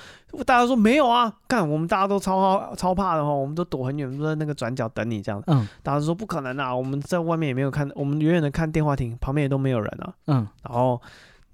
[0.45, 5.47] 大家说没有啊，干，我们大家都超超怕的哦，我们都躲很远，都在那个转角等你这样子。
[5.51, 10.12] 嗯，大家说不可能啊，我们在外面也没有看，我们远远的看电话亭旁边也都没有人啊。
[10.27, 11.01] 嗯，然后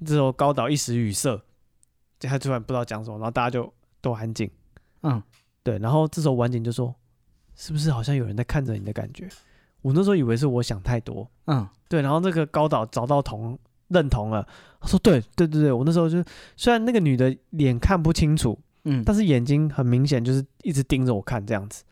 [0.05, 1.41] 这时候高岛一时语塞，
[2.29, 4.51] 他突然不知道讲什么，然后大家就都安静。
[5.03, 5.23] 嗯，
[5.63, 6.95] 对，然后这时候晚景就说，
[7.55, 9.29] 是不是好像有人在看着你的感觉？
[9.83, 11.31] 我那时候以为是我想太多。
[11.47, 13.59] 嗯，对，然后那个高导找到同。
[13.93, 14.47] 认同了，
[14.81, 16.23] 他说对对对对，我那时候就
[16.57, 21.83] 虽然那个女的脸看不清楚，嗯，但是眼睛很明显就是一直盯着我看这样子，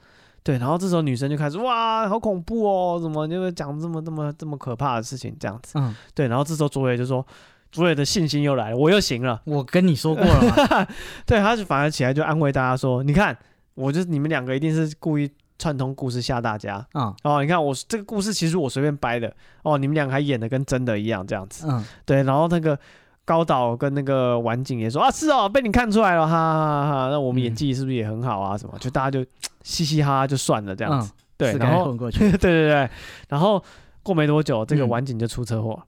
[0.44, 7.26] 对，然后这时候女生就开始哇，好恐怖哦，怎么就会讲这么这么这么可怕的事情这样子，嗯，对，然后这时候卓伟就说，
[7.70, 10.86] 佐野的信心又来了，我又行了，我跟你说过了嘛，
[11.26, 13.36] 对，他就反而起来就安慰大家说，你看，
[13.74, 15.30] 我就你们两个一定是故意。
[15.60, 22.78] 串通故事吓大家，嗯，哦，你看我这个故事其实我随便掰的，哦，你们两个还演的跟真的一样这样子，嗯，对，然后那个
[23.24, 28.56] 高岛跟那个晚景也说啊，是哦，被你看出来了，哈哈哈哈，那我们演技是不是也很好啊？
[28.56, 29.28] 什么，就大家就
[29.64, 32.88] 嘻嘻哈哈就算了这样子，对，然后对对对，
[33.28, 33.60] 然后
[34.04, 35.82] 过没多久，这个晚景就出车祸，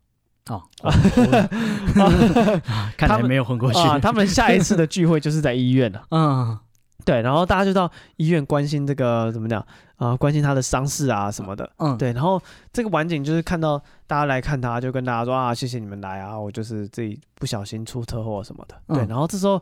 [0.51, 0.63] 哦，
[2.97, 6.59] 看来没有混过去，他们下一次的聚会就是在医院了， 嗯。
[7.03, 9.59] 对，然后大家就到医院关心这个怎么讲
[9.97, 10.17] 啊、呃？
[10.19, 11.69] 关心他的伤势啊什么的。
[11.79, 12.13] 嗯，对。
[12.13, 12.41] 然后
[12.75, 18.75] 这个晚景就是看到大家来看他，就跟大家说啊，谢谢你们来啊，我就是自己不小心出车祸什么的。
[18.95, 19.07] 对。
[19.07, 19.61] 然后这时候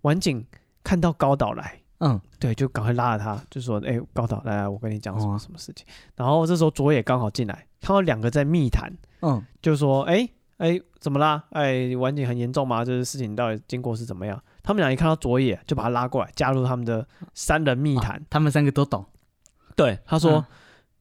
[0.00, 0.44] 晚景
[0.82, 5.86] 看到高岛来，嗯，对，就赶快拉着他，就说：“哎，高岛来来，我跟你讲什么什么事情。”
[6.16, 10.28] 然后这时候佐野刚好进来，看到两个在密谈，嗯，就说：“哎
[10.58, 11.44] 哎，怎么啦？
[11.50, 12.84] 哎，晚景很严重吗？
[12.84, 18.22] 这个事情到底经过是怎么样？”他们俩一看到佐野，就把他拉过来，加入他们的三人密谈。
[18.28, 19.04] 他们三个都懂。
[19.74, 20.44] 对，他说：“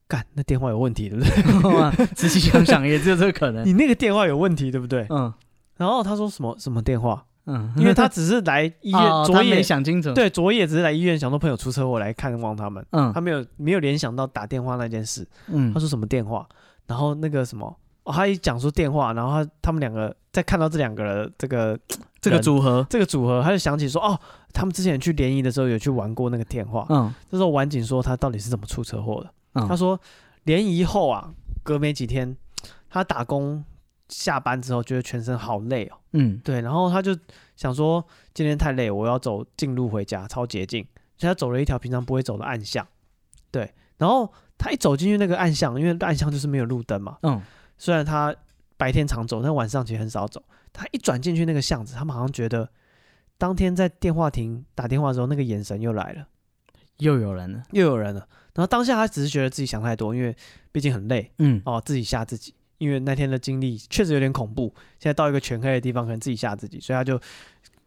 [0.07, 3.63] 干，那电话有问题，对不对？” 仔细想想，也只有这个可能。
[3.67, 5.05] 你那个电话有问题，对不对？
[5.09, 5.33] 嗯。
[5.75, 7.25] 然后他说什么什么电话？
[7.45, 10.13] 嗯，因为他只是来医院， 佐野想清楚。
[10.13, 12.85] 对，佐野只是来医院，想说朋友出车祸来看望他们。
[12.91, 15.27] 嗯，他没有没有联想到打电话那件事。
[15.47, 16.47] 嗯，他说什么电话？
[16.89, 17.77] 然后那个什么？
[18.03, 21.79] 哦，他一讲出电话，然后他他们两个在看到这两个人，这个
[22.19, 24.19] 这个组合，这个组合，他就想起说，哦，
[24.51, 26.85] 他们之前去联谊的时候有去玩过那个电话。
[26.89, 29.31] 嗯，这时候晚景说他到底是怎么出车祸的？
[29.53, 29.99] 嗯，他说
[30.45, 31.31] 联谊后啊，
[31.61, 32.35] 隔没几天，
[32.89, 33.63] 他打工
[34.07, 35.97] 下班之后觉得全身好累哦。
[36.13, 37.15] 嗯，对，然后他就
[37.55, 40.83] 想说今天太累，我要走近路回家，超捷径，
[41.17, 42.87] 所以他走了一条平常不会走的暗巷。
[43.51, 47.17] 对，然后他一走进去那个暗巷，因为暗巷就是没有路灯嘛。
[47.23, 47.41] 嗯。
[47.79, 48.35] 虽然他
[48.77, 50.43] 白天常走，但晚上其实很少走。
[50.71, 52.69] 他一转进去那个巷子，他马上觉得
[53.37, 56.27] 当天在电话亭打电话的时候，那个眼神又来了，
[56.97, 58.27] 又有人了，又有人了。
[58.53, 60.35] 然后当下他只是觉得自己想太多，因为
[60.71, 62.53] 毕竟很累，嗯，哦，自己吓自己。
[62.79, 64.73] 因为那天的经历确实有点恐怖。
[64.99, 67.19] 现在到一个全黑的地方，可能自己吓自己，所以他就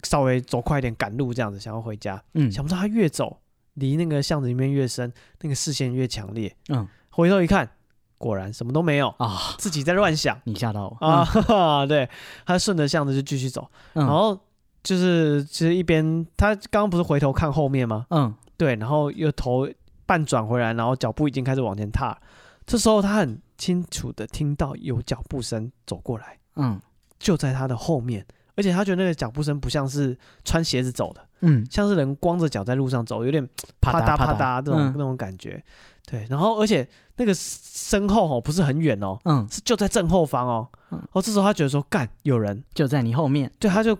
[0.03, 2.23] 稍微走快一点赶路，这样子想要回家。
[2.35, 3.39] 嗯，想不到他越走
[3.75, 6.55] 离那个巷子里面越深，那个视线越强烈。
[6.69, 7.71] 嗯，回头一看。
[8.19, 9.57] 果然什么都没有啊！
[9.59, 11.29] 自己在乱想，你吓到我啊！
[11.49, 12.09] 嗯、 对，
[12.47, 14.39] 他顺着巷子就继续走，嗯、然后
[14.85, 18.07] 就是其实一边他刚刚不是回头看后面吗？
[18.11, 19.69] 嗯，对，然后又头
[20.07, 22.17] 半转回来，然后脚步已经开始往前踏。
[22.65, 26.81] 这时候他很清楚的听到有脚步声走过来，嗯，
[27.19, 28.25] 就在他的后面，
[28.57, 33.47] 而且他觉得那个脚步声不像是穿鞋子走的，嗯，像是人光着脚在路上走，有点
[33.81, 35.63] 啪嗒啪嗒这种那种感觉。
[36.05, 36.87] 对，然后而且
[37.17, 40.69] 那个身后哦不是很远哦，嗯，是就在正后方哦。
[41.13, 43.97] 哦，这时候他觉得说干有人就在你后面，对，他就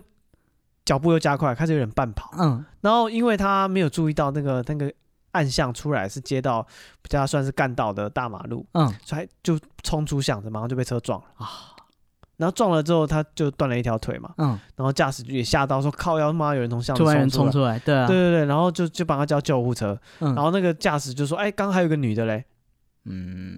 [0.85, 2.29] 脚步又加快，开始有点半跑。
[2.37, 4.93] 嗯，然后因为他没有注意到那个那个
[5.31, 6.61] 暗巷出来是街道
[7.01, 11.72] 比较算是干道的大马路，嗯，所以就冲出巷子，马上就被车撞了啊。
[12.43, 14.33] 然后撞了之后，他就断了一条腿嘛。
[14.37, 14.59] 嗯。
[14.75, 18.05] 然后驾驶也吓到，说：“靠，要妈有人从巷子冲出来。”对啊。
[18.05, 19.97] 对对对，然后就就帮他叫救护车。
[20.19, 20.35] 嗯。
[20.35, 22.43] 然后那个驾驶就说：“哎，刚刚还有个女的嘞。”
[23.05, 23.57] 嗯。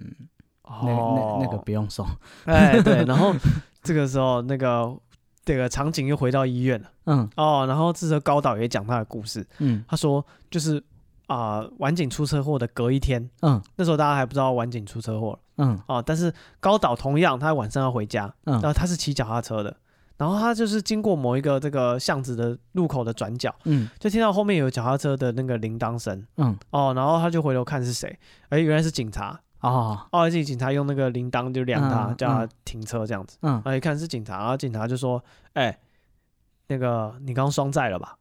[0.62, 0.80] 哦。
[0.84, 2.06] 那那那个不用送。
[2.44, 3.04] 哎，对。
[3.04, 3.34] 然后
[3.82, 4.96] 这个时候，那个
[5.44, 6.88] 这个场景又回到医院了。
[7.06, 7.28] 嗯。
[7.36, 9.46] 哦，然后这时候高导也讲他的故事。
[9.58, 9.84] 嗯。
[9.88, 10.82] 他说：“就是。”
[11.26, 19.76] 啊，晚景出车祸的隔一天，嗯，那时候大家还不知道晚景出车祸，嗯，哦，但是高岛同样，他晚上要回家，嗯，然后他是骑脚踏车的，
[20.16, 28.18] 然后他就是经过某一个这个巷子的路口的转角，嗯，就听到后面有脚踏车的那个铃铛声，嗯，哦，然后他就回头看是谁，
[28.50, 35.22] 哎，原来是警察，哦，哦，这警察用那个铃铛就亮他，叫他停车这样子，嗯，然后一看是警察，然后警察就说，
[35.54, 35.78] 哎，
[36.68, 38.16] 那个你刚刚双载了吧？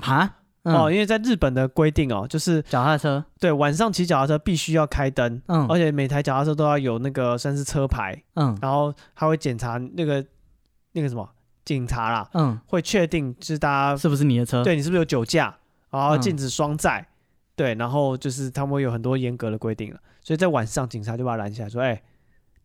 [0.00, 0.36] 哈？
[0.64, 3.24] 嗯、哦，因为在日本的规定哦，就是脚踏车。
[3.38, 10.24] 对晚上骑脚踏车必须要开灯，嗯，而且每台脚踏车都要有那个算是车牌，嗯，然后他会检查那个
[10.92, 11.26] 那个什么
[11.64, 15.56] 警察啦，嗯，会确定就是大家是不是你的车，对你是不是有酒驾，
[15.90, 17.12] 然后禁止双载，嗯、
[17.56, 22.02] 对，然后就是他们会有很多严格的规定了，所以在晚上警察就把他拦下来说，哎、欸，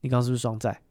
[0.01, 0.81] 你刚刚是不是双载？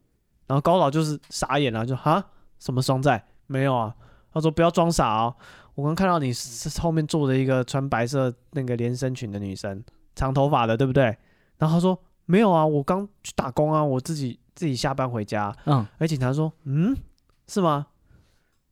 [0.47, 2.25] 然后高老就是傻眼了，就哈？
[2.59, 3.27] 什么双载？
[3.47, 3.95] 没有啊，
[4.33, 5.37] 他说不要装傻哦。
[5.75, 9.83] 我刚看到你是后面坐着一个穿白色那个连身裙的女生，
[10.15, 11.05] 长头发的，对不对？
[11.59, 15.55] 然后他说没有啊，我刚去打工啊，我自己自己下班回家。
[15.67, 16.97] 嗯，而警察说，嗯，
[17.49, 17.87] 是吗？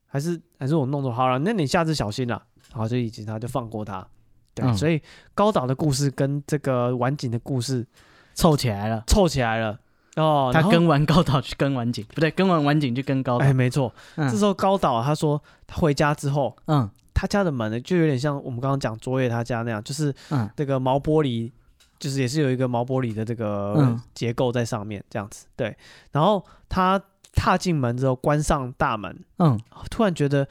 [0.07, 1.11] 还是还是我弄错？
[1.11, 2.43] 好了，那你下次小心了。
[2.71, 4.07] 然后所以警察就放过他。
[4.55, 5.01] 对，嗯、所以
[5.35, 7.87] 高岛的故事跟这个晚景的故事
[8.35, 9.81] 凑起来了，凑起来了。
[10.17, 13.45] 哦，他跟完高岛去跟晚景，不对，跟完晚景去跟高岛。
[13.47, 13.91] 哎，没错。
[14.17, 21.51] 嗯、这时候高岛他说他回家之后，嗯，他家的门呢就有点像我们刚刚讲卓越他家那样，就是嗯，这个毛玻璃，
[21.99, 25.47] 就是也是有一个毛玻璃的这个结构在上面这样子。
[25.57, 25.75] 对。
[26.11, 27.01] 然后他
[27.35, 29.59] 踏进门之后关上大门，嗯，
[29.91, 30.47] 突然觉得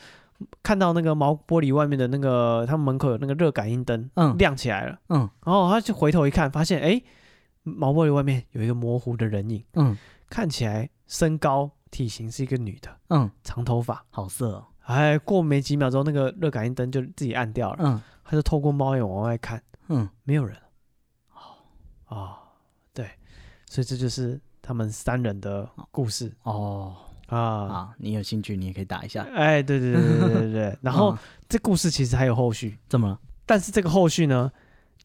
[0.63, 5.29] 看到那个毛玻璃外面的那个他们门口有那个热感应灯，嗯，亮起来了，嗯。
[5.45, 6.87] 然后他就回头一看，发现哎。
[6.87, 7.03] 诶
[7.63, 9.97] 毛玻璃外面有一个模糊的人影，嗯，
[10.29, 14.67] 看起来身高体型是一个女的，嗯，长头发，好色哦。
[14.85, 20.57] 哎，过没几秒钟，那个热感应灯就自己暗掉了，嗯，他就透过猫眼往外看，嗯，没有人，
[21.33, 21.39] 哦，
[22.07, 22.33] 哦，
[22.93, 23.09] 对，
[23.67, 26.95] 所以这就是他们三人的故事，哦，
[27.27, 31.15] 啊，啊，你有兴趣你也可以打一下，哎，对对对对对对， 然后
[31.47, 33.19] 这故事其实还有后续，怎么了？
[33.45, 34.51] 但是这个后续呢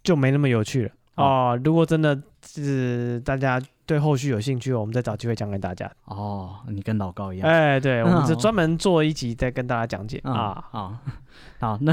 [0.03, 0.93] 就没那么有趣了。
[1.17, 5.91] 哦，如果真的是大家对后续有兴趣，我们再找机会讲给大家。
[6.05, 7.49] 哦，你跟老高一样。
[7.49, 10.65] 哎，对，我们是 专门做一集再跟大家讲解啊。
[10.71, 10.97] 好，
[11.61, 11.93] 好，那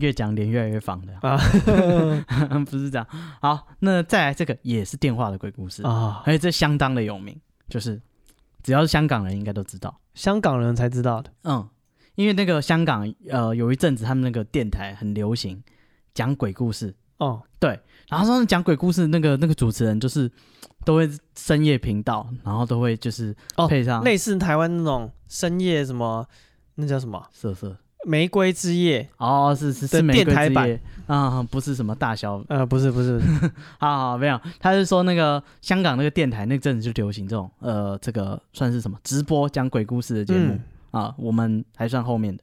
[0.00, 1.36] 越讲脸越来越方的啊，
[2.70, 3.06] 不是这样。
[3.40, 7.36] 好，那再来这个也是电话的鬼故事啊，而且这相当的有名，
[7.68, 8.00] 就是
[8.62, 11.30] 只要是香港人应该都知道，香港人才知道的。
[11.42, 11.68] 嗯，
[12.14, 15.62] 因为那个香港呃有一阵子他们那个电台很流行
[16.12, 16.94] 讲鬼故事。
[17.18, 17.78] 哦，对。
[18.08, 20.30] 然后说讲鬼故事那个那个主持人就是
[20.84, 23.34] 都会深夜频道，然后都会就是
[23.68, 26.26] 配上、哦、类似台湾那种深夜什么
[26.74, 27.74] 那叫什么色色
[28.06, 30.70] 玫瑰之夜哦，是是是电台版
[31.06, 33.18] 啊、嗯，不是什么大小呃，不是不是，
[33.80, 40.52] 好好没有，他是说那个香港那个电台那阵子就流行这种呃这个算是什么直播讲鬼故事的节目、
[40.92, 42.42] 嗯、啊，我们还算后面的。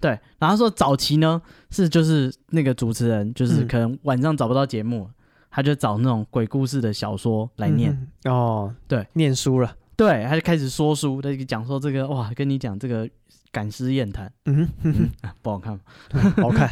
[0.00, 1.40] 对，然后说早期呢
[1.70, 5.14] 是就是那个主持人，就是可能晚上找不到节目，嗯、
[5.50, 7.90] 他就找那种鬼故事的小说来念。
[8.24, 9.74] 嗯、哦，对，念书了。
[9.96, 13.08] 对，他就开始说书，他就讲说这个哇，跟你讲这个
[13.50, 14.68] 赶尸宴谈， 嗯，
[15.40, 15.80] 不好看，
[16.36, 16.70] 好看。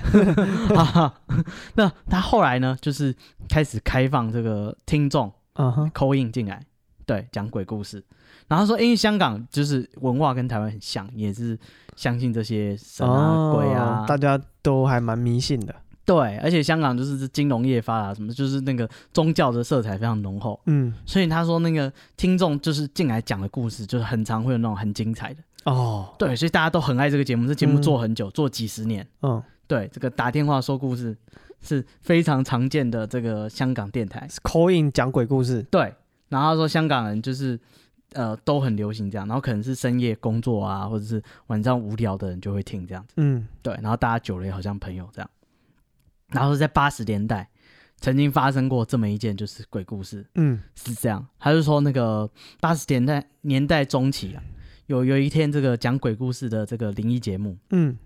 [1.74, 3.16] 那他后来呢，就是
[3.48, 6.62] 开始开放这个听众，嗯哼，call in 进来，
[7.06, 8.04] 对，讲鬼故事。
[8.46, 11.58] 然后说，因为香港就是文化跟台湾很像，也是
[11.96, 15.74] 相信这些神啊、哦、鬼啊，大家都还蛮迷信的。
[16.04, 20.60] 对，而且香港就是金融业发达，什么就是那个宗教的色彩非常浓厚。
[20.66, 25.40] 嗯，所以他说那个听众就是进来讲的故事，就是很常会有那种很精彩的。
[25.64, 29.06] 哦，对，所以大家都很爱这个节目，这节目做很久，嗯、做几十年。
[29.22, 31.16] 嗯，对，这个打电话说故事
[31.62, 35.62] 是非常常见的这个香港电台 call in 讲鬼故事。
[35.70, 35.94] 对，
[36.28, 37.58] 然后他说香港人就是。
[38.14, 45.30] 呃都很流行这样，然后可能是深夜工作啊，或者是晚上无聊的人就会听这样子，嗯，对，然后大家久了也好像朋友这样。
[46.28, 47.48] 然后在八十年代
[47.98, 52.28] 曾经发生过这么一件就是鬼故事，嗯，是这样，他就说那个
[52.60, 54.42] 八十年代年代中期啊，
[54.86, 57.96] 有有一天这个讲鬼故事的这个灵异节目，嗯，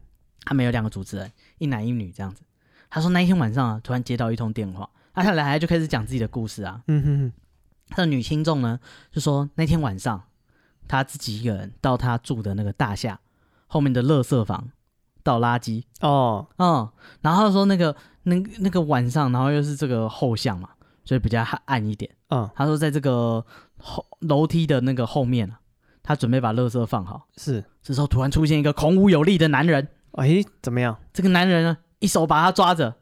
[0.44, 2.42] 他们有两个主持人，一男一女这样子。
[2.90, 7.32] 他说那一天晚上啊，突然接到一通电话，啊，他来就开始讲自己的故事啊，嗯哼哼。
[7.90, 8.78] 他的女听众呢，
[9.10, 10.22] 就说那天晚上，
[10.86, 13.20] 他自己一个人到他住的那个大厦
[13.66, 14.70] 后面的垃圾房
[15.22, 15.84] 倒垃圾。
[16.00, 16.88] 哦，嗯，
[17.22, 20.70] 然后他说那个那那个晚上，然后又是这个后巷嘛，
[21.04, 23.44] 所以比较暗一点，嗯，他说在这个
[23.78, 25.60] 后楼梯的那个后面啊，
[26.02, 30.96] 他准备把垃圾放好，是，这时候突然出现一个孔武有力的男人，哎，怎么样？
[31.12, 32.96] 这个男人呢，一手把他抓着，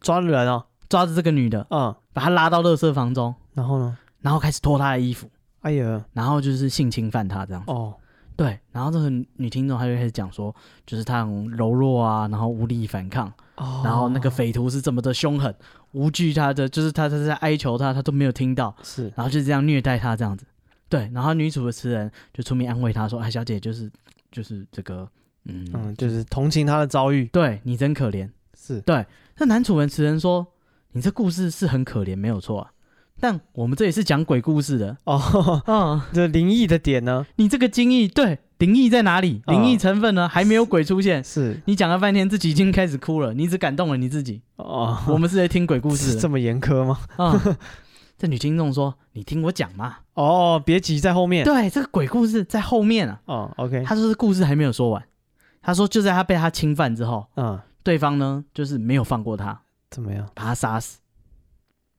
[0.00, 3.96] 抓人哦，抓着这个女的，嗯，把他拉到垃圾房中，然后呢？
[4.28, 5.26] 然后开始脱她的衣服，
[5.62, 7.72] 哎呀，然后就是性侵犯她这样子。
[7.72, 7.94] 哦，
[8.36, 10.54] 对，然后这个女听众她就开始讲说，
[10.84, 15.54] 就是她很柔弱啊，然后无力反抗，哦，然后那个匪徒是这么的凶狠，
[15.92, 20.44] 无惧她的，就是她她在哀求她，她都没有听到，是，然后就这样虐待她这样子。
[20.90, 23.90] 对，然后女主持人就出面安慰她说，哎，小姐就是
[24.30, 25.08] 就是这个，
[25.44, 28.78] 嗯嗯，就是同情她的遭遇，对你真可怜，是。
[28.82, 29.06] 对。
[29.38, 30.46] 那男主持人说，
[30.92, 32.70] 你这故事是很可怜，没有错啊。
[33.20, 37.26] 但我们这也是讲鬼故事的哦，嗯，这灵异的点呢？
[37.36, 39.42] 你这个惊异，对，灵异在哪里？
[39.46, 40.28] 灵异成分呢？
[40.28, 41.22] 还没有鬼出现。
[41.24, 44.42] 是你讲了半天，自己已经开始哭了，你只感动了你自己。
[44.56, 46.98] 哦，我们是在听鬼故事，这么严苛吗？
[47.16, 47.40] 啊，
[48.16, 51.44] 这女听众说：“你听我讲嘛。”哦，别急，在后面。
[51.44, 53.20] 对，这个鬼故事在后面啊。
[53.26, 53.84] 哦，OK。
[53.84, 55.02] 他说这故事还没有说完。
[55.62, 59.60] 他说就在他被他侵犯之后，嗯，对方呢就是没有放过他，
[59.90, 60.26] 怎么样？
[60.34, 60.98] 把他杀死。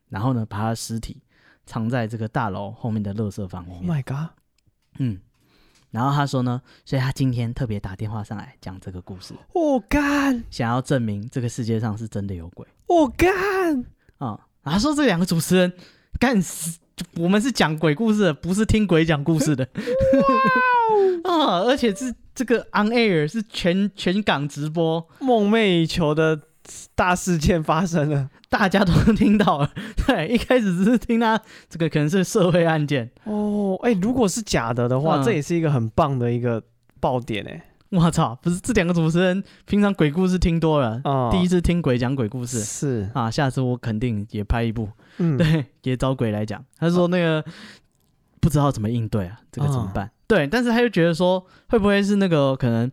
[0.09, 1.21] 然后呢，把他的尸体
[1.65, 3.81] 藏在这个大楼后面的垃圾房里面。
[3.81, 4.31] Oh my god！
[4.97, 5.19] 嗯，
[5.91, 9.35] 然后他说呢，所以他今天特别打电话上来讲这个故事。
[9.53, 10.43] 我干！
[10.49, 12.67] 想要证明这个世界上是真的有鬼。
[12.87, 13.85] 我干！
[14.17, 15.71] 啊，他说这两个主持人
[16.19, 16.79] 干死，
[17.17, 19.69] 我们是讲鬼故事的，不是听鬼讲故事的。
[21.23, 21.45] 哇哦！
[21.45, 26.48] 啊，而且是这个 on air 是全全港直播，梦寐以求的。
[26.95, 29.71] 大事件发生了，大家都听到了。
[30.05, 31.39] 对，一开始只是听他
[31.69, 33.77] 这个可能是社会案件哦。
[33.83, 36.61] 哎、欸，如果是假的的话，嗯、这也是一个很棒的一个
[36.99, 37.65] 爆点哎。
[37.91, 43.31] 我操，不是这两个主持人平常鬼故事听多了，哦、第一次听鬼讲鬼故事是啊。
[43.31, 46.63] 下次我肯定也拍一部，嗯，对， 也找鬼来讲。
[46.77, 47.45] 他说那个、哦、
[48.39, 50.05] 不知道怎么应对啊，这个怎么办？
[50.05, 52.91] 哦、对，但是他又觉得说会不会是那个可能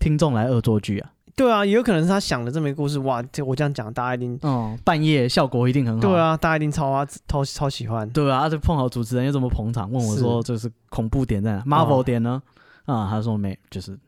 [0.00, 1.12] 听众来恶作剧啊？
[1.34, 3.22] 对啊，也有可能是他想的这么一个故事，哇！
[3.32, 6.00] 这我这样讲，大家一定哦，半夜效果一定很好。
[6.00, 8.08] 对啊，大家一定超啊，超超喜欢。
[8.10, 12.42] 对啊，就碰好主持人又这么捧场，问我说这是恐怖点在哪？Marvel 点呢？
[12.84, 13.98] 啊，他说没，就是。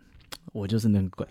[0.52, 1.26] 我就是那个鬼，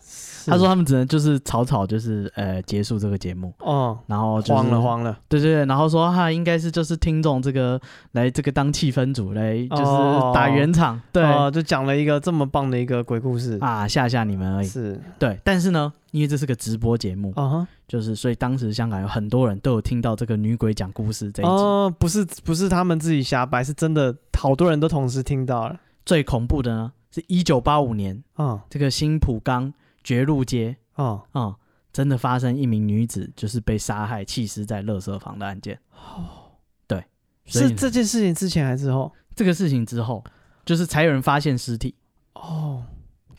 [0.45, 7.79] 他说他们只能就是草草就是呃结束这个节目哦，然后、就是、慌了慌了，对对对，然后说他应该是就是听众这个
[8.11, 14.99] 来这个当气氛组来就是打圆场，哦、对、哦，就讲了一个这么棒的一个鬼故事啊吓吓你们而已，是。
[15.17, 26.91] 对，但是呢，因为这是个直播节目，啊、哈就是所以当时香港有很多人都有听到这个女鬼讲故事这一集，哦，不是不是他们自己瞎掰，是真的好多人都同时听到了，最恐怖的呢。
[27.13, 29.71] 是一九八五年啊，哦、这个新浦岗
[30.03, 31.55] 爵路街啊啊、
[31.91, 35.79] 真的发生一名女子就是被杀害弃尸在垃圾房的案件。
[35.91, 36.57] 哦，
[36.87, 37.05] 对，
[37.45, 39.13] 是这件事情之前还是之后？
[39.35, 40.23] 这个事情之后，
[40.65, 41.93] 就是才有人发现尸体。
[42.33, 42.83] 哦，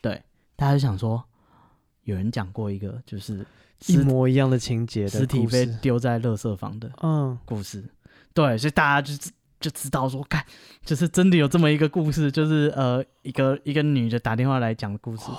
[0.01, 0.23] 对，
[0.55, 1.25] 大家就想说，
[2.05, 3.45] 有人讲过一个就是
[3.87, 7.81] 一模一样的情节，尸体被丢在垃圾房的嗯故事。
[7.81, 7.91] 嗯、
[8.33, 9.33] 对，所以大家就是。
[9.65, 10.45] 就知道说，看，
[10.85, 15.39] 就是真的有这么一个故事，就是呃，一个一个女的打电话来讲的故事，哦、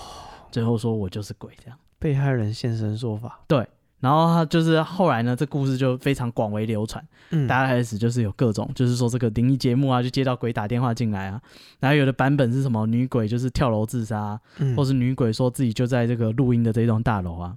[0.50, 3.42] 最后说我就是鬼这样，被害人现身说法。
[3.48, 3.68] 对，
[4.00, 11.40] 然后他就是后来呢，这故事就非常广为流传，嗯，大家开始就是有各种，就是说这个灵异节目啊，就接到鬼打电话进来啊，
[11.80, 17.56] 然后有的版本是什么女鬼就是跳楼自杀，嗯、或是女鬼说自己就在这个录音的这栋大楼啊，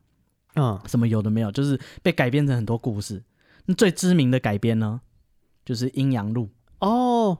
[0.57, 3.25] 嗯，什么有的没有，就是被改编成很多故事。
[3.64, 5.01] 那最知名的改编呢，
[5.64, 6.45] 就是《阴阳路》。
[6.81, 7.39] 哦，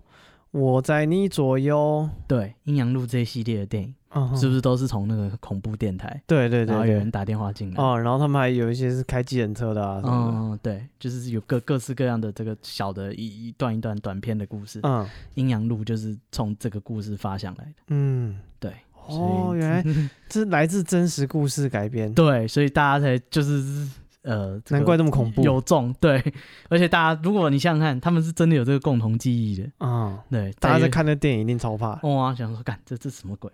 [0.51, 2.09] 我在你左右。
[2.27, 6.23] 对，《阴阳路》这一系列的电影，嗯、是不是都是从那个恐怖电台？
[6.27, 7.83] 对对对，然后有人打电话进来。
[7.83, 10.01] 哦，然后他们还有一些是开计程车的啊。
[10.05, 14.81] 嗯，对，就是有各各式各样的这个小的一一段一段短片的故事。
[14.83, 17.73] 嗯，《阴阳路》就是从这个故事发想来的。
[17.89, 18.73] 嗯，对。
[19.11, 19.83] 哦，原来
[20.29, 22.13] 这是来自真实故事改编。
[22.15, 23.89] 对，所以大家才就是
[24.23, 26.23] 呃，难怪这么恐怖，有重对，
[26.69, 33.51] 而且大家如果你想想看，他们是真的有这个共同记忆的啊，嗯、对，大家在看那电影一定超怕，哇，想说干这这什么鬼？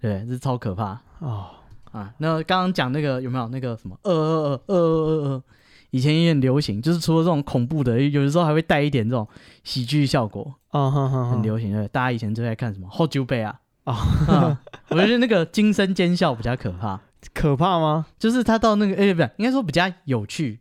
[0.00, 1.46] 对，这超可怕哦
[1.92, 2.12] 啊！
[2.18, 5.42] 那刚刚讲那个有没有那个什么二二二二二二二？
[5.90, 9.26] 以前也很流行，就是除了这种恐怖的，有的时候还会带一点这种
[9.64, 10.88] 喜剧效果啊，
[11.30, 11.86] 很流行对。
[11.88, 13.60] 大家以前最爱看什么《后九杯》啊？
[13.84, 16.98] 啊，我觉得那个 惊声尖笑比较可怕。
[17.34, 18.06] 可怕吗？
[18.18, 20.58] 就是他到那个，哎，不是，应该说比较有趣，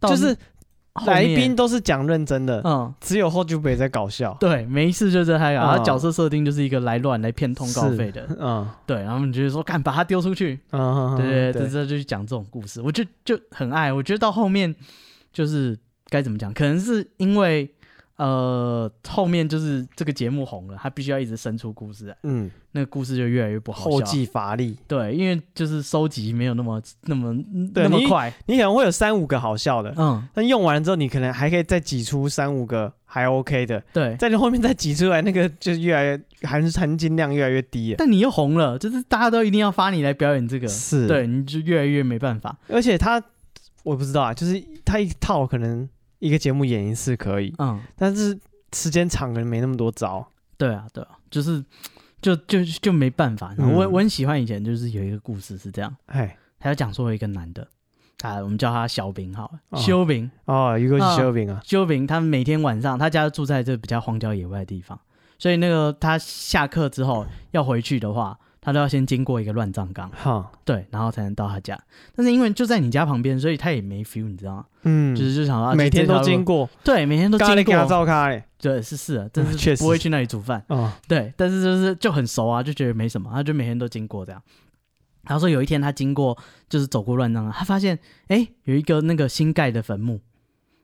[0.00, 0.36] 就是
[1.06, 4.36] 来宾都是讲认真的，嗯，只有后久北在搞笑。
[4.40, 13.92] 对，每一次就是他，他角色设定就是一个来乱来骗通告费的，嗯，对，然后你就是说，敢把他丢出去，嗯，对对，这这就讲这种故事，我就就很爱。
[13.92, 14.74] 我觉得到后面
[15.32, 15.78] 就是
[16.08, 17.70] 该怎么讲，可能是因为。
[18.16, 24.76] 呃，后面就是这个节目红了，他必须要一直生出故事来，嗯，那个故事就越来越不好笑，后继乏力。
[24.88, 27.36] 对，因为就是收集没有那么那么
[27.74, 37.96] 那么快你，你可能会有三五个好笑的，嗯，但用完了之后，你可能还可以再挤出三五个还 OK 的，对，在你后面再挤出来，那个就越来越含含金量越来越低了。
[37.98, 42.56] 但你又红了，就是大家都一定要发你来表演这个，是对，你就越来越没办法。
[42.68, 43.22] 而且他，
[43.82, 45.86] 我不知道啊，就是他一套可能。
[46.26, 48.38] 一个节目演一次可以，嗯，但是
[48.72, 50.26] 时间长可能没那么多招。
[50.58, 51.64] 对啊，对啊，就是
[52.20, 53.54] 就就就没办法。
[53.58, 57.68] 嗯、我我很喜欢以前就是有一个故事是这样，哎，他要讲说一个男的，
[58.22, 64.98] 啊，我们叫他小兵好了，修兵哦，一个是修兵啊，修兵，他每天晚上他家住在这比较荒郊野外的地方，
[65.38, 68.38] 所以那个他下课之后要回去的话。
[68.66, 71.80] 他都要先经过一个乱葬岗，哈，对，然后才能到他家。
[72.16, 74.66] 但是因为就在你家旁边，所以他也没 feel，你知道吗？
[74.82, 77.86] 嗯，就是就想到每天都经过，对，每天都经过。
[77.86, 84.42] 照开，对，是是的，但是不会去那里煮饭，哦，对，但是就是就很熟啊，就觉得没什么，他就每天都经过这样。
[85.28, 86.36] 然后说有一天他经过，
[86.68, 87.96] 就是走过乱葬岗，他发现
[88.26, 90.20] 哎有一个那个新盖的坟墓，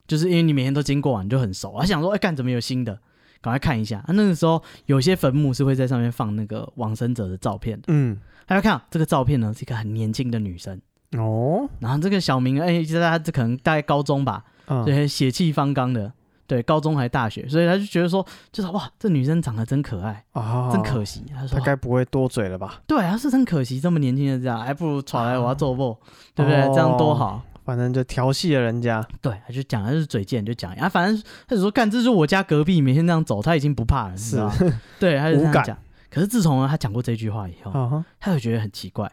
[0.07, 3.01] 就是因为你每天都经过，你就很熟，他想说哎干怎么有新的？
[3.43, 7.87] 赶快看一下，啊，那个时候有些坟墓是会在上面放那个往生者的照片的。
[7.89, 8.17] 嗯，
[8.47, 10.81] 大家看这个照片呢，是一个很年轻的女生
[11.19, 11.69] 哦。
[11.81, 14.45] 然后这个小明，哎，就在他这可能大概高中吧，
[14.87, 16.13] 对、嗯，血气方刚的，
[16.47, 21.25] 对，高中还大学，所以他就觉得说，就是哇，这女生长得真可爱啊，真可惜。
[21.35, 22.81] 他说他该不会多嘴了吧？
[22.87, 25.99] 对，他是真可惜，这么年轻的这样，还不如闯来我要做不，
[26.35, 26.61] 对不对？
[26.73, 27.43] 这样多好。
[27.65, 34.53] 反正就调戏了人家，对，他就讲，他是嘴贱，就讲啊，反正他就说，干，这是我家隔壁，每天这样走，他已经不怕了，是吧？
[34.99, 35.79] 对，他就这样讲。
[36.11, 39.11] 可是自从他讲过这句话以后，他就觉得很奇怪，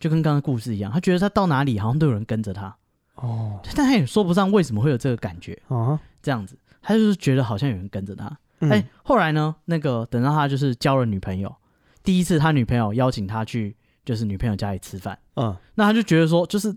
[0.00, 2.76] 就跟刚刚故事一样，他觉得他到哪里好像都有人跟着他，
[3.14, 8.36] 哦，但他也说不上为什么会有这个感觉，哦，这样子，他就是觉得好像有人跟着他。
[8.68, 11.54] 哎，后来呢，那个等到他就是交了女朋友，
[12.02, 16.74] 第一次他女朋友邀请他去，就是女朋友家里吃饭，嗯，那他就觉得说，就是。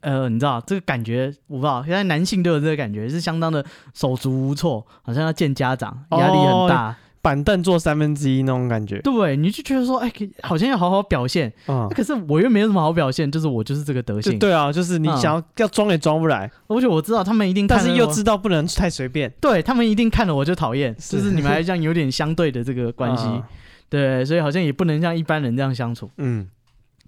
[0.00, 8.98] 呃，你知道这个感觉，我不知道，现在男性都有这个感觉，是相当的手足无措，好像要见家长，压力很大，哦、板凳坐三分之一那种感觉。
[9.02, 10.10] 对，你就觉得说，哎，
[10.42, 14.38] 好像要好好表现，嗯，可是我又没有什么好表现，就是我就是这个德性。
[14.38, 21.18] 对啊，就是你想要、嗯、要装也装不来，而且我知道他们一定看，但是又知道不能太随便，对他们一定看了我就讨厌，是。
[21.18, 23.42] 就是你们还这样有点相对的这个关系， 嗯、
[23.90, 26.48] 对，所以好像也不能像一般人这样相处，嗯，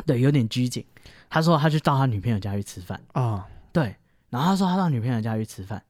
[0.04, 0.84] 对，有点拘谨。
[1.32, 3.22] 他说他去到他女朋友家去吃饭啊。
[3.22, 3.96] 哦对，
[4.28, 5.82] 然后他说他到女朋友家去吃饭，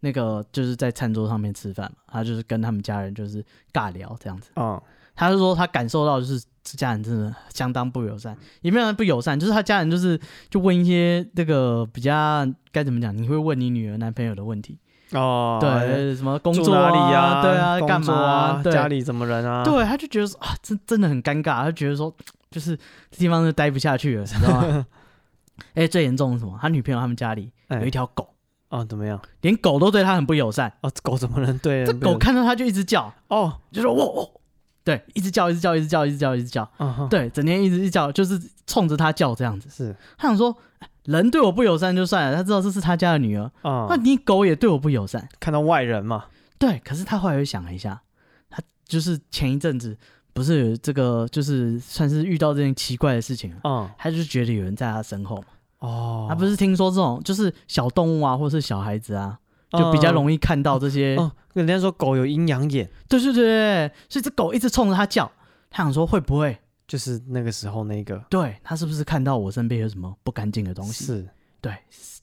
[0.00, 3.42] 那个就是在餐桌上面吃饭嘛，他就是跟他们家人就是
[3.72, 4.50] 尬聊这样子。
[4.56, 4.82] 哦，
[5.16, 10.20] 他就说他感受到就是家人真的相当不友善，也没有不友善，就是他家人就是
[10.50, 14.78] 就问一些这个比较该怎么讲，你会问你女儿男朋友的问题
[15.12, 17.42] 哦，对，什么工作哪里呀？
[17.42, 18.62] 对啊，干嘛啊？
[18.64, 19.64] 家里怎么人啊？
[19.64, 22.14] 对，他就觉得说啊，真真的很尴尬，他觉得说
[22.50, 22.76] 就是
[23.10, 24.86] 这地方就待不下去了，你知道吗？
[25.74, 26.58] 哎，最严重的是什么？
[26.60, 28.28] 他女朋友他们家里有一条狗
[28.70, 29.20] 哦，怎么样？
[29.40, 30.90] 连狗都对他很不友善哦。
[31.02, 31.84] 狗怎么能对？
[31.84, 34.39] 这狗看到他就一直叫哦，就说喔喔，
[34.84, 36.68] 对，一直叫，一直叫，一直叫，一直叫，一直叫，
[37.08, 39.68] 对，整天一直一叫，就是冲着他叫这样子。
[39.70, 40.56] 是，他想说，
[41.04, 46.26] 人对我不友善就算了，他知道这是他家的女儿啊，那你狗也对我不友善，看到外人嘛。
[46.58, 48.02] 对，可是他后来又想了一下，
[48.48, 49.96] 他就是前一阵子。
[50.32, 55.42] 不是这个，就是算是遇到这件奇怪的事情，嗯，他就觉得有人在他身后
[55.80, 59.36] 哦，他不是听说这种就是小动物啊，或是小孩子啊，
[59.72, 61.16] 就比较容易看到这些。
[61.16, 65.30] 哦，人家说狗有阴阳眼，对对对对，所以这狗一直冲着他叫，
[65.70, 68.18] 他想说会不会就是那个时候那个？
[68.28, 71.04] 对，他是不是看到我身边有什么不干净的东西？
[71.04, 71.28] 是，
[71.60, 71.76] 对，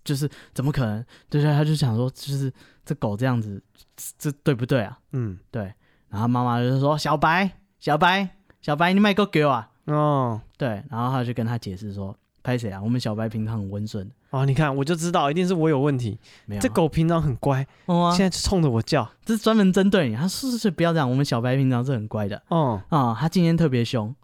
[0.03, 1.05] 就是怎么可能？
[1.29, 2.51] 对对，他就想说，就是
[2.85, 3.61] 这狗这样子，
[4.17, 4.97] 这对不对啊？
[5.11, 5.73] 嗯，对。
[6.09, 7.51] 然后妈妈就说小白。
[7.79, 8.27] 小白，
[8.59, 9.69] 小白，你买个狗啊！
[9.85, 12.17] 哦，对，然后他就跟他解释说，
[12.47, 12.79] 拍谁啊？
[12.81, 16.17] 我们小白平常很温顺哦，你看我就知道，一定是我有问题。
[16.45, 20.15] 没有，这狗平常很乖，哦啊、现在冲着我叫，这是专门针对你。
[20.15, 22.41] 他是是是，不要这样，我们小白平常是很乖的。
[22.47, 24.15] 哦啊，他今天特别凶，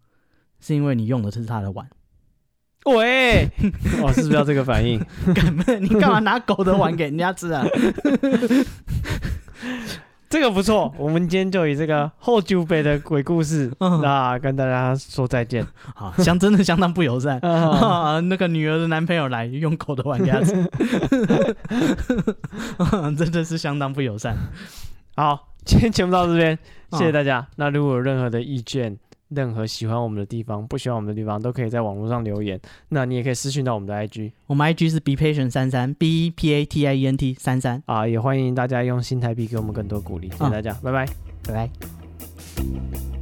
[0.61, 1.85] 是因为你用的是他的碗。
[2.85, 3.43] 喂，
[4.01, 4.97] 哦，是不是要这个反应？
[5.81, 7.65] 你干嘛拿狗的碗给人家吃啊？
[10.33, 13.71] 这个不错，我们今天就以这个后久北的鬼故事，
[14.01, 15.63] 那跟大家说再见。
[15.93, 17.37] 好，相真的相当不友善。
[17.45, 20.67] 啊，那个女儿的男朋友来用狗的碗给他吃，
[23.15, 24.35] 真的是相当不友善。
[25.15, 26.57] 好，今天节目到这边，
[26.93, 27.45] 谢谢大家。
[27.57, 28.97] 那如果有任何的意见，
[29.35, 32.59] 任何喜欢我们的地方，不喜欢我们的地方，都可以在网络上留言。
[32.89, 40.29] 那你也可以私讯到我们的 IG，我们 IG 是 be patient 三三 b p a t i e n t 三三啊，也欢迎大家用新台币给我们更多鼓励。
[40.29, 41.05] 谢谢大家，嗯、拜拜，
[41.43, 43.12] 拜拜。